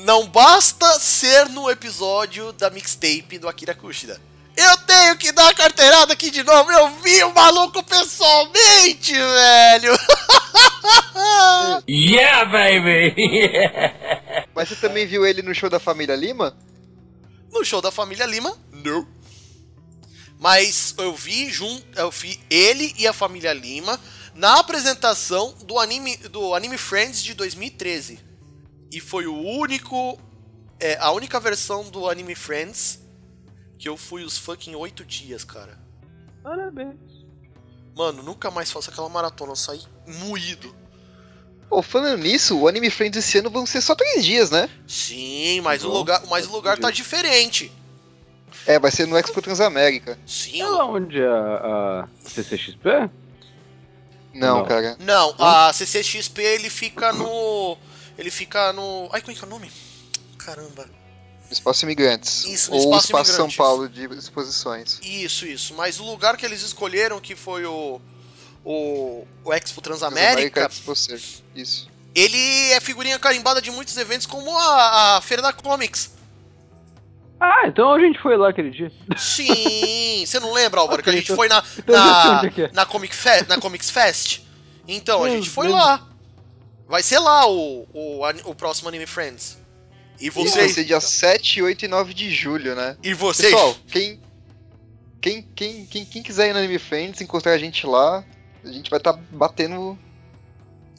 não 0.05 0.27
basta 0.27 0.85
ser 0.99 1.49
no 1.49 1.69
episódio 1.71 2.53
da 2.53 2.69
mixtape 2.69 3.39
do 3.39 3.49
Akira 3.49 3.73
Kushida. 3.73 4.21
Eu 4.55 4.77
tenho 4.85 5.17
que 5.17 5.31
dar 5.31 5.49
a 5.49 5.53
carteirada 5.55 6.13
aqui 6.13 6.29
de 6.29 6.43
novo. 6.43 6.71
Eu 6.71 6.89
vi 7.01 7.23
o 7.23 7.33
maluco 7.33 7.83
pessoalmente, 7.83 9.13
velho. 9.13 9.93
Yeah, 11.87 12.45
baby! 12.45 13.13
Mas 14.55 14.69
você 14.69 14.75
também 14.75 15.05
viu 15.05 15.25
ele 15.25 15.41
no 15.41 15.53
show 15.53 15.69
da 15.69 15.79
família 15.79 16.15
Lima? 16.15 16.55
No 17.51 17.63
show 17.63 17.81
da 17.81 17.91
família 17.91 18.25
Lima, 18.25 18.57
não. 18.71 19.07
Mas 20.41 20.95
eu 20.97 21.13
vi 21.15 21.51
junto, 21.51 21.85
eu 21.95 22.09
vi 22.09 22.39
ele 22.49 22.95
e 22.97 23.07
a 23.07 23.13
família 23.13 23.53
Lima 23.53 23.99
na 24.33 24.59
apresentação 24.59 25.53
do 25.65 25.77
anime 25.77 26.17
do 26.17 26.55
Anime 26.55 26.79
Friends 26.79 27.21
de 27.21 27.35
2013. 27.35 28.19
E 28.91 28.99
foi 28.99 29.27
o 29.27 29.39
único 29.39 30.19
é, 30.79 30.97
a 30.97 31.11
única 31.11 31.39
versão 31.39 31.87
do 31.91 32.09
Anime 32.09 32.33
Friends 32.33 32.99
que 33.77 33.87
eu 33.87 33.95
fui 33.95 34.23
os 34.23 34.35
fucking 34.35 34.73
oito 34.73 35.05
dias, 35.05 35.43
cara. 35.43 35.77
Parabéns. 36.41 36.97
Mano, 37.95 38.23
nunca 38.23 38.49
mais 38.49 38.71
faço 38.71 38.89
aquela 38.89 39.09
maratona, 39.09 39.51
eu 39.51 39.55
saí 39.55 39.83
moído. 40.07 40.75
Pô, 41.69 41.83
falando 41.83 42.19
nisso, 42.19 42.57
o 42.57 42.67
Anime 42.67 42.89
Friends 42.89 43.23
esse 43.23 43.37
ano 43.37 43.51
vão 43.51 43.67
ser 43.67 43.81
só 43.81 43.93
três 43.93 44.25
dias, 44.25 44.49
né? 44.49 44.67
Sim, 44.87 45.61
mas 45.61 45.83
o 45.83 45.89
lugar, 45.89 46.25
mas 46.25 46.47
o 46.47 46.51
lugar 46.51 46.79
tá 46.79 46.89
diferente. 46.89 47.71
É, 48.65 48.79
vai 48.79 48.91
ser 48.91 49.07
no 49.07 49.17
Expo 49.17 49.41
Transamérica. 49.41 50.17
Sim. 50.25 50.61
É 50.61 50.67
lá 50.67 50.85
onde 50.85 51.21
é 51.21 51.27
a, 51.27 52.07
a 52.25 52.29
CCXP? 52.29 53.09
Não, 54.33 54.59
Não. 54.59 54.65
cara. 54.65 54.95
Não, 54.99 55.35
a 55.37 55.73
CCXP 55.73 56.41
ele 56.41 56.69
fica 56.69 57.11
no. 57.11 57.77
Ele 58.17 58.31
fica 58.31 58.71
no. 58.73 59.09
Ai, 59.11 59.21
como 59.21 59.31
é 59.31 59.35
que 59.35 59.43
é 59.43 59.47
o 59.47 59.49
nome? 59.49 59.71
Caramba. 60.37 60.85
Espaço 61.49 61.83
Imigrantes. 61.83 62.45
Isso, 62.45 62.71
no 62.71 62.77
Ou 62.77 62.83
Espaço 62.83 63.05
Espaço 63.07 63.33
São. 63.33 63.51
Paulo 63.51 63.89
de 63.89 64.05
exposições. 64.15 64.99
Isso, 65.03 65.45
isso. 65.45 65.73
Mas 65.73 65.99
o 65.99 66.05
lugar 66.05 66.37
que 66.37 66.45
eles 66.45 66.61
escolheram, 66.61 67.19
que 67.19 67.35
foi 67.35 67.65
o. 67.65 67.99
O, 68.63 69.25
o 69.43 69.51
Expo 69.53 69.81
Transamérica 69.81 70.69
Transamérica, 70.69 70.69
Expo. 70.71 71.41
Isso. 71.55 71.89
ele 72.13 72.71
é 72.71 72.79
figurinha 72.79 73.17
carimbada 73.17 73.59
de 73.59 73.71
muitos 73.71 73.97
eventos, 73.97 74.27
como 74.27 74.55
a, 74.55 75.17
a 75.17 75.21
Feira 75.21 75.41
da 75.41 75.51
Comics. 75.51 76.11
Ah, 77.43 77.65
então 77.65 77.91
a 77.91 77.99
gente 77.99 78.19
foi 78.21 78.37
lá 78.37 78.49
aquele 78.49 78.69
dia. 78.69 78.91
Sim, 79.17 80.23
você 80.25 80.39
não 80.39 80.53
lembra, 80.53 80.79
Álvaro, 80.79 81.01
que 81.01 81.09
a 81.09 81.13
gente 81.13 81.23
então- 81.23 81.35
foi 81.35 81.47
na, 81.47 81.63
então 81.77 81.95
é 81.95 81.97
na, 82.43 82.49
que 82.51 82.61
é. 82.61 82.69
na, 82.71 82.85
Comic 82.85 83.15
Fe- 83.15 83.45
na 83.47 83.57
Comics 83.59 83.89
Fest? 83.89 84.41
Então, 84.87 85.23
a 85.23 85.29
gente 85.29 85.49
foi 85.49 85.67
lá. 85.67 86.07
Vai 86.87 87.01
ser 87.01 87.17
lá 87.19 87.47
o, 87.49 87.87
o, 87.93 88.21
o 88.45 88.53
próximo 88.55 88.89
Anime 88.89 89.07
Friends. 89.07 89.57
E 90.19 90.27
Isso 90.27 90.35
vai 90.35 90.47
vocês. 90.47 90.73
ser 90.75 90.83
dia 90.83 90.99
7, 90.99 91.63
8 91.63 91.85
e 91.85 91.87
9 91.87 92.13
de 92.13 92.29
julho, 92.29 92.75
né? 92.75 92.95
E 93.01 93.13
vocês. 93.13 93.51
Pessoal, 93.51 93.75
quem, 93.87 94.19
quem, 95.19 95.41
quem, 95.55 95.85
quem, 95.87 96.05
quem 96.05 96.21
quiser 96.21 96.49
ir 96.49 96.53
no 96.53 96.59
Anime 96.59 96.77
Friends, 96.77 97.21
encontrar 97.21 97.53
a 97.53 97.57
gente 97.57 97.87
lá, 97.87 98.23
a 98.63 98.67
gente 98.71 98.87
vai 98.89 98.99
estar 98.99 99.13
batendo 99.31 99.97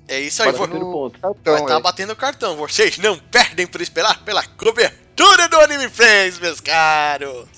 É 0.09 0.19
isso 0.19 0.43
aí, 0.43 0.51
vou, 0.51 0.67
cartão. 1.11 1.13
vai 1.45 1.61
estar 1.61 1.77
aí. 1.77 1.83
batendo 1.83 2.17
cartão. 2.17 2.57
Vocês 2.57 2.99
não 2.99 3.17
perdem 3.17 3.67
por 3.67 3.81
esperar 3.81 4.25
pela 4.25 4.43
cobertura 4.45 5.12
do 5.17 5.59
Anime 5.61 5.89
Friends, 5.89 6.39
meus 6.39 6.61
caros. 6.61 7.49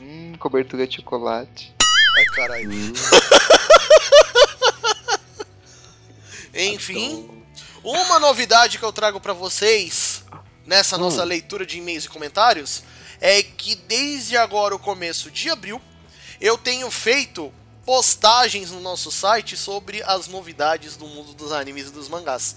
Hum, 0.00 0.34
cobertura 0.38 0.86
de 0.86 0.96
chocolate. 0.96 1.74
Ai, 2.16 2.24
caralho. 2.34 2.70
Hum, 2.72 2.92
Enfim, 6.54 7.30
uma 7.84 8.18
novidade 8.18 8.78
que 8.78 8.84
eu 8.84 8.92
trago 8.92 9.20
pra 9.20 9.32
vocês 9.32 10.24
nessa 10.66 10.96
Hum. 10.96 11.00
nossa 11.00 11.22
leitura 11.24 11.64
de 11.64 11.78
e-mails 11.78 12.04
e 12.04 12.08
comentários 12.08 12.82
é 13.20 13.42
que 13.42 13.74
desde 13.76 14.36
agora, 14.36 14.74
o 14.74 14.78
começo 14.78 15.30
de 15.30 15.48
abril, 15.50 15.80
eu 16.40 16.56
tenho 16.58 16.90
feito 16.90 17.52
postagens 17.84 18.70
no 18.70 18.80
nosso 18.80 19.10
site 19.12 19.56
sobre 19.56 20.02
as 20.02 20.26
novidades 20.26 20.96
do 20.96 21.06
mundo 21.06 21.34
dos 21.34 21.52
animes 21.52 21.88
e 21.88 21.90
dos 21.90 22.08
mangás. 22.08 22.56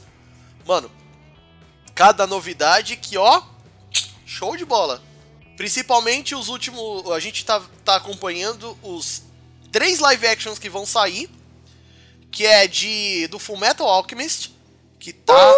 Mano, 0.66 0.90
cada 1.94 2.26
novidade 2.26 2.96
que, 2.96 3.18
ó, 3.18 3.42
show 4.34 4.58
de 4.58 4.66
bola. 4.66 5.02
Principalmente 5.56 6.34
os 6.34 6.50
últimos. 6.50 7.10
A 7.12 7.20
gente 7.20 7.46
tá, 7.46 7.62
tá 7.86 7.96
acompanhando 7.96 8.76
os 8.82 9.22
três 9.72 10.00
live 10.00 10.28
actions 10.28 10.58
que 10.58 10.70
vão 10.70 10.86
sair. 10.86 11.30
Que 12.32 12.46
é 12.46 12.68
de. 12.68 13.28
do 13.28 13.38
Full 13.38 13.58
Metal 13.58 13.88
Alchemist. 13.88 14.52
Que 15.00 15.14
tá. 15.14 15.54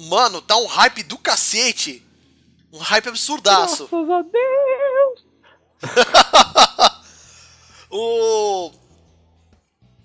Mano, 0.00 0.42
tá 0.42 0.56
um 0.56 0.66
hype 0.66 1.02
do 1.04 1.16
cacete. 1.16 2.04
Um 2.70 2.78
hype 2.78 3.08
absurdaço. 3.08 3.88
Graças 3.88 4.10
a 4.10 4.22
Deus. 4.22 5.24
O. 7.96 8.72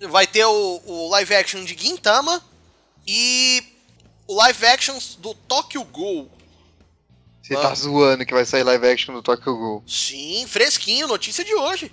Vai 0.02 0.28
ter 0.28 0.46
o, 0.46 0.82
o 0.86 1.10
live 1.10 1.34
action 1.34 1.66
de 1.66 1.76
Gintama. 1.76 2.40
E. 3.08 3.64
O 4.28 4.36
live 4.36 4.66
action 4.68 4.96
do 5.18 5.34
Tokyo 5.34 5.84
Ghoul. 5.86 6.30
Você 7.50 7.56
Ah. 7.56 7.62
tá 7.62 7.74
zoando 7.74 8.24
que 8.28 8.34
vai 8.34 8.46
sair 8.46 8.62
live 8.62 8.88
action 8.88 9.12
do 9.12 9.24
Tokyo 9.24 9.58
Ghoul. 9.58 9.84
Sim, 9.88 10.46
fresquinho, 10.48 11.08
notícia 11.08 11.44
de 11.44 11.56
hoje. 11.56 11.92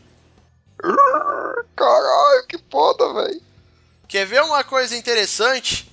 Caralho, 1.75 2.47
que 2.47 2.59
foda, 2.71 3.11
velho. 3.15 3.41
Quer 4.07 4.27
ver 4.27 4.43
uma 4.43 4.63
coisa 4.63 4.95
interessante? 4.95 5.91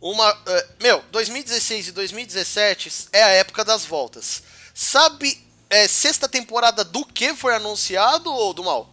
Uma, 0.00 0.30
eh, 0.46 0.66
meu, 0.80 1.02
2016 1.10 1.88
e 1.88 1.92
2017 1.92 3.08
é 3.12 3.24
a 3.24 3.28
época 3.30 3.64
das 3.64 3.84
voltas. 3.84 4.44
Sabe, 4.72 5.36
é, 5.68 5.88
sexta 5.88 6.28
temporada 6.28 6.84
do 6.84 7.04
que 7.04 7.34
foi 7.34 7.56
anunciado 7.56 8.32
ou 8.32 8.54
do 8.54 8.62
mal? 8.62 8.88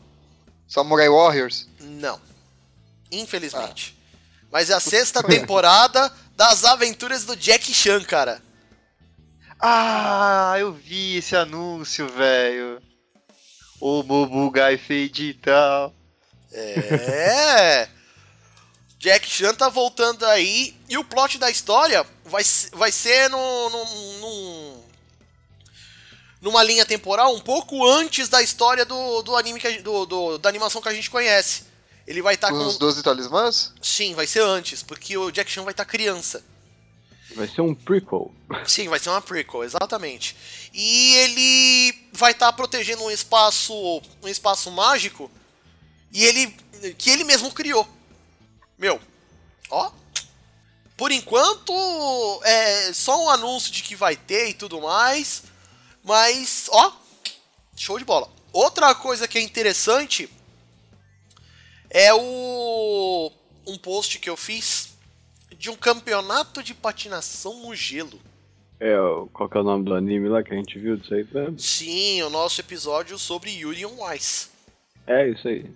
Samurai 0.67 1.07
Warriors? 1.07 1.67
Não. 1.79 2.19
Infelizmente. 3.11 3.95
Mas 4.51 4.71
é 4.71 4.73
a 4.73 4.79
sexta 4.81 5.21
temporada 5.21 6.11
das 6.35 6.63
aventuras 6.63 7.25
do 7.25 7.35
Jack 7.35 7.71
Chan, 7.71 8.03
cara. 8.03 8.41
Ah, 9.59 10.55
eu 10.57 10.71
vi 10.71 11.17
esse 11.17 11.35
anúncio, 11.35 12.07
velho. 12.07 12.81
O 13.81 14.03
Mobugai 14.03 14.77
Fade 14.77 15.29
e 15.29 15.33
tal. 15.33 15.93
É. 16.51 17.87
Jack 18.97 19.29
Chan 19.29 19.53
tá 19.53 19.69
voltando 19.69 20.25
aí. 20.25 20.75
E 20.89 20.97
o 20.97 21.03
plot 21.03 21.37
da 21.37 21.49
história 21.49 22.05
vai, 22.25 22.43
vai 22.73 22.91
ser 22.91 23.29
no, 23.29 23.69
no- 23.69 23.85
num- 24.19 24.83
numa 26.41 26.63
linha 26.63 26.85
temporal 26.85 27.33
um 27.35 27.39
pouco 27.39 27.85
antes 27.87 28.27
da 28.29 28.41
história 28.41 28.85
do, 28.85 29.21
do 29.21 29.35
anime 29.35 29.59
que 29.59 29.81
do, 29.81 30.05
do- 30.05 30.37
da 30.37 30.49
animação 30.49 30.81
que 30.81 30.89
a 30.89 30.93
gente 30.93 31.09
conhece. 31.09 31.63
Ele 32.07 32.21
vai 32.21 32.33
estar 32.35 32.51
Os 32.51 32.73
com. 32.73 32.79
12 32.79 33.03
talismãs? 33.03 33.73
Sim, 33.81 34.15
vai 34.15 34.25
ser 34.25 34.41
antes, 34.41 34.81
porque 34.81 35.15
o 35.17 35.31
Jack 35.31 35.49
Chan 35.51 35.63
vai 35.63 35.71
estar 35.71 35.85
criança. 35.85 36.43
Vai 37.35 37.47
ser 37.47 37.61
um 37.61 37.75
prequel. 37.75 38.31
Sim, 38.65 38.87
vai 38.87 38.99
ser 38.99 39.09
uma 39.09 39.21
prequel, 39.21 39.63
exatamente. 39.63 40.35
E 40.73 41.15
ele 41.15 42.09
vai 42.11 42.31
estar 42.31 42.51
protegendo 42.53 43.03
um 43.03 43.11
espaço, 43.11 43.73
um 44.21 44.27
espaço 44.27 44.71
mágico 44.71 45.29
e 46.11 46.25
ele 46.25 46.55
que 46.97 47.09
ele 47.09 47.23
mesmo 47.23 47.51
criou. 47.51 47.87
Meu, 48.77 48.99
ó. 49.69 49.91
Por 50.97 51.11
enquanto 51.11 51.71
é 52.43 52.91
só 52.91 53.23
um 53.23 53.29
anúncio 53.29 53.71
de 53.71 53.83
que 53.83 53.95
vai 53.95 54.17
ter 54.17 54.49
e 54.49 54.53
tudo 54.53 54.81
mais, 54.81 55.43
mas 56.03 56.67
ó, 56.71 56.93
show 57.75 57.97
de 57.97 58.03
bola. 58.03 58.29
Outra 58.51 58.93
coisa 58.95 59.27
que 59.27 59.37
é 59.37 59.41
interessante 59.41 60.29
é 61.89 62.13
o 62.13 63.31
um 63.65 63.77
post 63.77 64.19
que 64.19 64.29
eu 64.29 64.35
fiz 64.35 64.88
de 65.59 65.69
um 65.69 65.75
campeonato 65.75 66.63
de 66.63 66.73
patinação 66.73 67.63
no 67.63 67.75
gelo. 67.75 68.17
É, 68.79 68.95
qual 69.33 69.49
que 69.49 69.57
é 69.57 69.59
o 69.59 69.63
nome 69.63 69.83
do 69.83 69.93
anime 69.93 70.29
lá 70.29 70.41
que 70.41 70.53
a 70.53 70.55
gente 70.55 70.79
viu 70.79 70.95
disso 70.95 71.13
aí? 71.13 71.27
mesmo? 71.29 71.59
Sim, 71.59 72.23
o 72.23 72.29
nosso 72.29 72.61
episódio 72.61 73.19
sobre 73.19 73.51
Yuri 73.51 73.85
on 73.85 74.13
Ice. 74.13 74.47
É 75.05 75.27
isso 75.27 75.49
aí. 75.49 75.69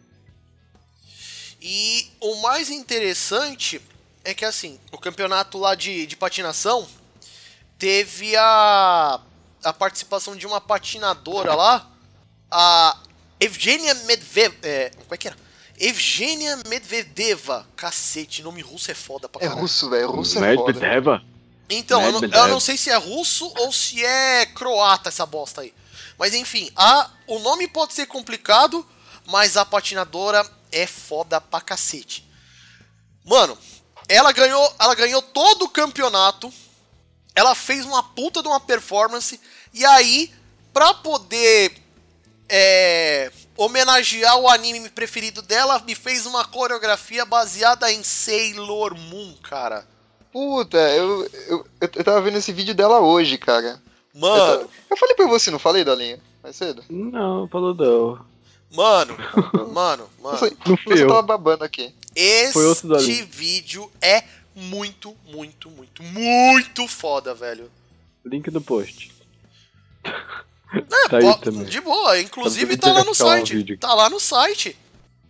E 1.61 2.07
o 2.21 2.35
mais 2.37 2.69
interessante 2.69 3.81
é 4.23 4.33
que 4.33 4.45
assim, 4.45 4.79
o 4.89 4.97
campeonato 4.97 5.57
lá 5.57 5.75
de, 5.75 6.07
de 6.07 6.15
patinação 6.15 6.87
teve 7.77 8.37
a, 8.37 9.19
a 9.65 9.73
participação 9.73 10.33
de 10.33 10.47
uma 10.47 10.61
patinadora 10.61 11.55
lá, 11.55 11.91
a 12.49 13.03
Evgenia 13.37 13.93
Medvedev. 14.05 14.55
É, 14.63 14.91
como 14.91 15.13
é 15.13 15.17
que 15.17 15.27
era? 15.27 15.35
Evgenia 15.79 16.57
Medvedeva. 16.67 17.67
Cacete, 17.75 18.41
nome 18.43 18.61
russo 18.61 18.91
é 18.91 18.93
foda 18.93 19.27
pra 19.27 19.39
É 19.41 19.45
caralho. 19.45 19.61
russo, 19.61 19.89
velho. 19.89 20.11
Russo 20.11 20.43
é 20.43 20.55
foda. 20.55 20.73
Medvedeva? 20.73 21.23
Então, 21.69 22.01
eu 22.03 22.11
não, 22.11 22.21
eu 22.21 22.47
não 22.47 22.59
sei 22.59 22.77
se 22.77 22.89
é 22.89 22.95
russo 22.95 23.51
ou 23.57 23.71
se 23.71 24.03
é 24.03 24.45
croata 24.47 25.09
essa 25.09 25.25
bosta 25.25 25.61
aí. 25.61 25.73
Mas 26.17 26.33
enfim, 26.33 26.69
a, 26.75 27.09
o 27.27 27.39
nome 27.39 27.67
pode 27.67 27.93
ser 27.93 28.05
complicado, 28.05 28.85
mas 29.25 29.57
a 29.57 29.65
patinadora 29.65 30.45
é 30.71 30.85
foda 30.85 31.41
pra 31.41 31.61
cacete. 31.61 32.27
Mano, 33.25 33.57
ela 34.07 34.31
ganhou, 34.31 34.75
ela 34.79 34.93
ganhou 34.93 35.21
todo 35.21 35.63
o 35.65 35.69
campeonato. 35.69 36.53
Ela 37.35 37.55
fez 37.55 37.85
uma 37.85 38.03
puta 38.03 38.41
de 38.43 38.47
uma 38.47 38.59
performance. 38.59 39.39
E 39.73 39.83
aí, 39.85 40.31
pra 40.71 40.93
poder 40.93 41.82
é, 42.49 43.31
homenagear 43.57 44.37
o 44.37 44.47
anime 44.47 44.89
preferido 44.89 45.41
dela, 45.41 45.79
me 45.85 45.95
fez 45.95 46.25
uma 46.25 46.45
coreografia 46.45 47.25
baseada 47.25 47.91
em 47.91 48.03
Sailor 48.03 48.95
Moon, 48.97 49.33
cara. 49.43 49.85
Puta, 50.31 50.77
eu, 50.77 51.29
eu, 51.47 51.65
eu, 51.79 52.03
tava 52.03 52.21
vendo 52.21 52.37
esse 52.37 52.51
vídeo 52.51 52.73
dela 52.73 52.99
hoje, 52.99 53.37
cara. 53.37 53.79
Mano, 54.13 54.61
Eu, 54.61 54.69
eu 54.91 54.97
falei 54.97 55.15
pra 55.15 55.27
você, 55.27 55.51
não 55.51 55.59
falei, 55.59 55.83
Dolinha? 55.83 56.19
Mais 56.41 56.55
cedo? 56.55 56.83
Não, 56.89 57.47
falou 57.47 57.73
não. 57.73 58.25
Mano, 58.75 59.15
mano, 59.71 60.09
mano. 60.21 60.37
sei. 60.39 60.57
Não 60.65 60.75
fui 60.75 60.97
Você 60.97 61.03
eu. 61.03 61.07
tava 61.07 61.21
babando 61.21 61.63
aqui. 61.63 61.93
Foi 62.51 62.65
outro 62.65 62.89
da 62.89 62.97
Este 62.97 63.23
vídeo 63.23 63.91
é 64.01 64.23
muito, 64.55 65.15
muito, 65.27 65.69
muito, 65.69 66.03
muito 66.03 66.87
foda, 66.87 67.33
velho. 67.33 67.71
Link 68.25 68.49
no 68.51 68.61
post. 68.61 69.11
É, 70.73 71.09
Tá 71.09 71.37
também. 71.37 71.65
de 71.65 71.79
boa, 71.81 72.19
inclusive 72.19 72.77
tá 72.77 72.91
lá 72.91 73.03
no 73.03 73.13
site. 73.13 73.77
Tá 73.77 73.93
lá 73.93 74.09
no 74.09 74.19
site. 74.19 74.75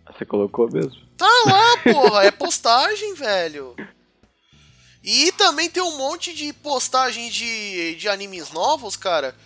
Você 0.06 0.24
colocou 0.24 0.70
mesmo? 0.70 0.96
Tá 1.16 1.28
lá, 1.46 1.76
porra, 1.92 2.24
é 2.24 2.30
postagem, 2.30 3.14
velho. 3.14 3.74
E 5.02 5.30
também 5.32 5.68
tem 5.68 5.82
um 5.82 5.96
monte 5.98 6.32
de 6.32 6.52
postagem 6.52 7.28
de, 7.28 7.94
de 7.96 8.08
animes 8.08 8.50
novos, 8.50 8.96
cara. 8.96 9.36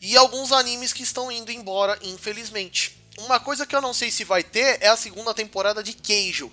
E 0.00 0.16
alguns 0.16 0.50
animes 0.52 0.92
que 0.92 1.02
estão 1.02 1.30
indo 1.30 1.52
embora, 1.52 1.98
infelizmente. 2.02 2.96
Uma 3.18 3.38
coisa 3.40 3.64
que 3.64 3.74
eu 3.74 3.80
não 3.80 3.94
sei 3.94 4.10
se 4.10 4.24
vai 4.24 4.42
ter 4.42 4.78
é 4.82 4.88
a 4.88 4.96
segunda 4.96 5.32
temporada 5.32 5.82
de 5.82 5.92
Queijo. 5.92 6.50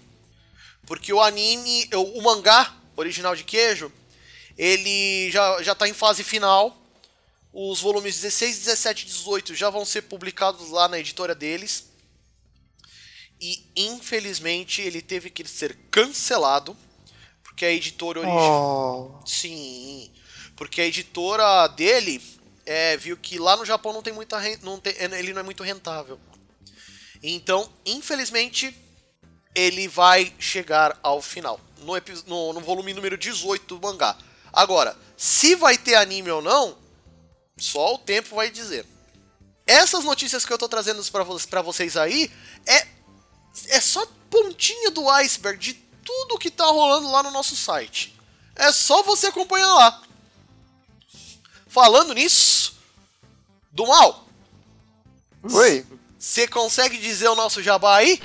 Porque 0.85 1.11
o 1.11 1.21
anime, 1.21 1.89
o, 1.93 2.19
o 2.19 2.21
mangá 2.23 2.73
original 2.95 3.35
de 3.35 3.43
Queijo, 3.43 3.91
ele 4.57 5.29
já, 5.31 5.61
já 5.63 5.73
tá 5.73 5.87
em 5.89 5.93
fase 5.93 6.23
final. 6.23 6.77
Os 7.53 7.81
volumes 7.81 8.19
16, 8.19 8.59
17 8.59 9.03
e 9.03 9.05
18 9.05 9.53
já 9.53 9.69
vão 9.69 9.85
ser 9.85 10.01
publicados 10.03 10.71
lá 10.71 10.87
na 10.87 10.97
editora 10.97 11.35
deles. 11.35 11.85
E 13.39 13.63
infelizmente 13.75 14.81
ele 14.81 15.01
teve 15.01 15.29
que 15.29 15.47
ser 15.47 15.77
cancelado. 15.91 16.75
Porque 17.43 17.63
a 17.63 17.71
editora 17.71 18.21
original. 18.21 19.21
Oh. 19.21 19.27
Sim. 19.27 20.11
Porque 20.55 20.81
a 20.81 20.87
editora 20.87 21.67
dele 21.67 22.19
é, 22.65 22.97
viu 22.97 23.15
que 23.15 23.37
lá 23.37 23.55
no 23.55 23.65
Japão 23.65 23.93
não 23.93 24.01
tem 24.01 24.13
muita 24.13 24.39
não 24.63 24.79
tem, 24.79 24.95
ele 24.97 25.33
não 25.33 25.41
é 25.41 25.43
muito 25.43 25.61
rentável. 25.61 26.19
Então, 27.21 27.71
infelizmente, 27.85 28.75
ele 29.53 29.87
vai 29.87 30.33
chegar 30.39 30.97
ao 31.03 31.21
final. 31.21 31.59
No, 31.79 31.93
no, 32.25 32.53
no 32.53 32.61
volume 32.61 32.93
número 32.93 33.17
18 33.17 33.75
do 33.75 33.81
mangá. 33.81 34.17
Agora, 34.51 34.97
se 35.15 35.55
vai 35.55 35.77
ter 35.77 35.95
anime 35.95 36.31
ou 36.31 36.41
não, 36.41 36.82
só 37.63 37.95
o 37.95 37.97
tempo 37.97 38.35
vai 38.35 38.51
dizer. 38.51 38.85
Essas 39.65 40.03
notícias 40.03 40.45
que 40.45 40.51
eu 40.51 40.57
tô 40.57 40.67
trazendo 40.67 41.01
pra 41.49 41.61
vocês 41.61 41.95
aí 41.95 42.29
é, 42.65 42.87
é 43.69 43.79
só 43.79 44.05
pontinha 44.29 44.91
do 44.91 45.09
iceberg 45.09 45.57
de 45.57 45.73
tudo 45.73 46.37
que 46.37 46.51
tá 46.51 46.65
rolando 46.65 47.09
lá 47.09 47.23
no 47.23 47.31
nosso 47.31 47.55
site. 47.55 48.19
É 48.53 48.69
só 48.73 49.01
você 49.03 49.27
acompanhar 49.27 49.73
lá. 49.75 50.01
Falando 51.67 52.13
nisso, 52.13 52.75
do 53.71 53.87
mal, 53.87 54.27
Oi? 55.51 55.87
você 56.19 56.47
consegue 56.47 56.97
dizer 56.97 57.29
o 57.29 57.35
nosso 57.35 57.63
jabá 57.63 57.95
aí? 57.95 58.19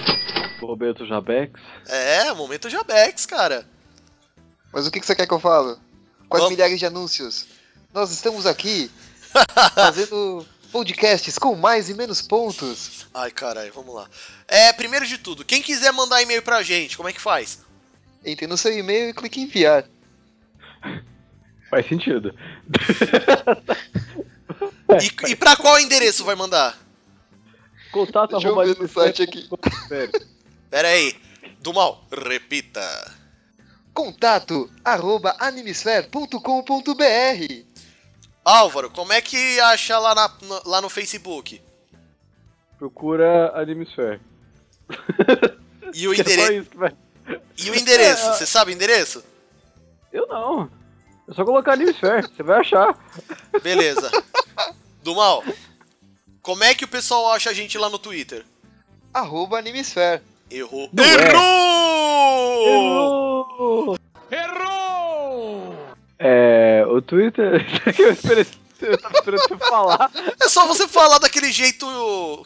Roberto 0.61 1.07
Jabex. 1.07 1.53
É, 1.87 2.35
momento 2.35 2.69
Jabex, 2.69 3.25
cara. 3.25 3.67
Mas 4.73 4.87
o 4.87 4.91
que, 4.91 4.99
que 4.99 5.07
você 5.07 5.15
quer 5.15 5.29
que 5.29 5.33
eu 5.33 5.39
falo? 5.39 5.79
Com 6.29 6.37
as 6.37 6.43
Vamos. 6.43 6.51
milhares 6.51 6.79
de 6.79 6.85
anúncios. 6.85 7.47
Nós 7.95 8.11
estamos 8.11 8.45
aqui 8.45 8.91
fazendo 9.75 10.47
podcasts 10.71 11.39
com 11.39 11.55
mais 11.55 11.89
e 11.89 11.95
menos 11.95 12.23
pontos. 12.23 13.07
Ai, 13.15 13.31
caralho, 13.31 13.73
vamos 13.73 13.95
lá. 13.95 14.09
É, 14.47 14.73
primeiro 14.73 15.07
de 15.07 15.19
tudo, 15.19 15.45
quem 15.45 15.63
quiser 15.63 15.93
mandar 15.93 16.23
e-mail 16.23 16.43
pra 16.43 16.63
gente, 16.63 16.97
como 16.97 17.09
é 17.09 17.13
que 17.13 17.21
faz? 17.21 17.61
Entre 18.25 18.47
no 18.47 18.57
seu 18.57 18.77
e-mail 18.77 19.11
e 19.11 19.15
clique 19.15 19.41
em 19.41 19.45
enviar. 19.45 19.85
Faz 21.71 21.87
sentido. 21.87 22.35
E, 25.01 25.33
e 25.33 25.37
pra 25.37 25.55
qual 25.55 25.79
endereço 25.79 26.25
vai 26.25 26.35
mandar? 26.35 26.77
Contato 27.93 28.31
Deixa 28.31 28.49
eu 28.49 28.53
arroba 28.53 28.75
ver 28.75 28.81
no 28.81 28.89
site 28.89 29.23
aqui. 29.23 29.49
Pera 30.71 30.89
aí. 30.89 31.15
Do 31.61 31.75
mal, 31.75 32.07
repita. 32.11 32.81
Contato 33.93 34.71
arroba 34.85 35.37
animesphere.com.br 35.39 37.68
Álvaro, 38.49 38.89
como 38.91 39.13
é 39.13 39.21
que 39.21 39.61
acha 39.61 39.99
lá, 39.99 40.15
na- 40.15 40.33
no- 40.43 40.63
lá 40.65 40.81
no 40.81 40.89
Facebook? 40.89 41.61
Procura 42.79 43.53
Animesphere. 43.61 44.21
E 45.93 46.09
o, 46.09 46.13
é 46.15 46.17
só 46.17 46.23
endere... 46.23 46.57
isso 46.59 46.71
que 46.71 46.77
vai. 46.77 46.95
e 47.59 47.71
o 47.71 47.75
endereço? 47.75 48.27
É, 48.27 48.33
Você 48.35 48.47
sabe 48.47 48.73
o 48.73 48.75
endereço? 48.75 49.23
Eu 50.13 50.27
não. 50.27 50.71
É 51.29 51.35
só 51.35 51.45
colocar 51.45 51.73
Animesphere, 51.75 52.23
você 52.27 52.43
vai 52.43 52.61
achar. 52.61 52.97
Beleza. 53.63 54.11
Do 55.05 55.15
mal, 55.15 55.45
como 56.43 56.65
é 56.65 56.75
que 56.75 56.85
o 56.85 56.89
pessoal 56.89 57.31
acha 57.33 57.51
a 57.51 57.55
gente 57.55 57.77
lá 57.79 57.89
no 57.91 57.99
Twitter? 57.99 58.45
arroba 59.13 59.59
animesphere. 59.59 60.23
Errou. 60.51 60.89
Não 60.93 61.05
é. 61.05 61.29
Errou! 61.29 62.69
Errou! 64.31 64.88
É, 66.19 66.85
o 66.89 67.01
Twitter. 67.01 67.65
eu 67.99 68.13
esperei. 68.13 68.47
Eu 68.81 68.97
tava 68.97 69.15
esperando 69.15 69.41
você 69.41 69.57
falar. 69.57 70.11
É 70.41 70.49
só 70.49 70.67
você 70.67 70.87
falar 70.87 71.19
daquele 71.19 71.51
jeito 71.51 71.87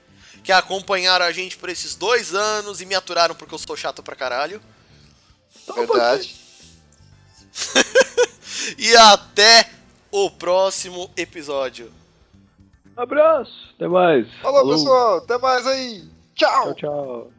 que 0.43 0.53
acompanharam 0.53 1.25
a 1.25 1.33
gente 1.33 1.57
por 1.57 1.69
esses 1.69 1.95
dois 1.95 2.35
anos 2.35 2.81
e 2.81 2.87
me 2.87 2.95
aturaram 2.95 3.35
porque 3.35 3.55
eu 3.55 3.59
sou 3.59 3.77
chato 3.77 4.03
pra 4.03 4.17
caralho. 4.17 4.61
Verdade. 5.75 6.41
E 8.79 8.97
até 8.97 9.69
o 10.11 10.31
próximo 10.31 11.11
episódio. 11.17 11.91
Abraço. 12.97 13.73
Até 13.75 13.88
mais. 13.88 14.27
Falou, 14.41 14.69
pessoal. 14.69 15.19
Até 15.19 15.38
mais 15.38 15.67
aí. 15.67 16.05
Tchau. 16.35 16.75
Tchau, 16.75 16.75
tchau. 16.75 17.33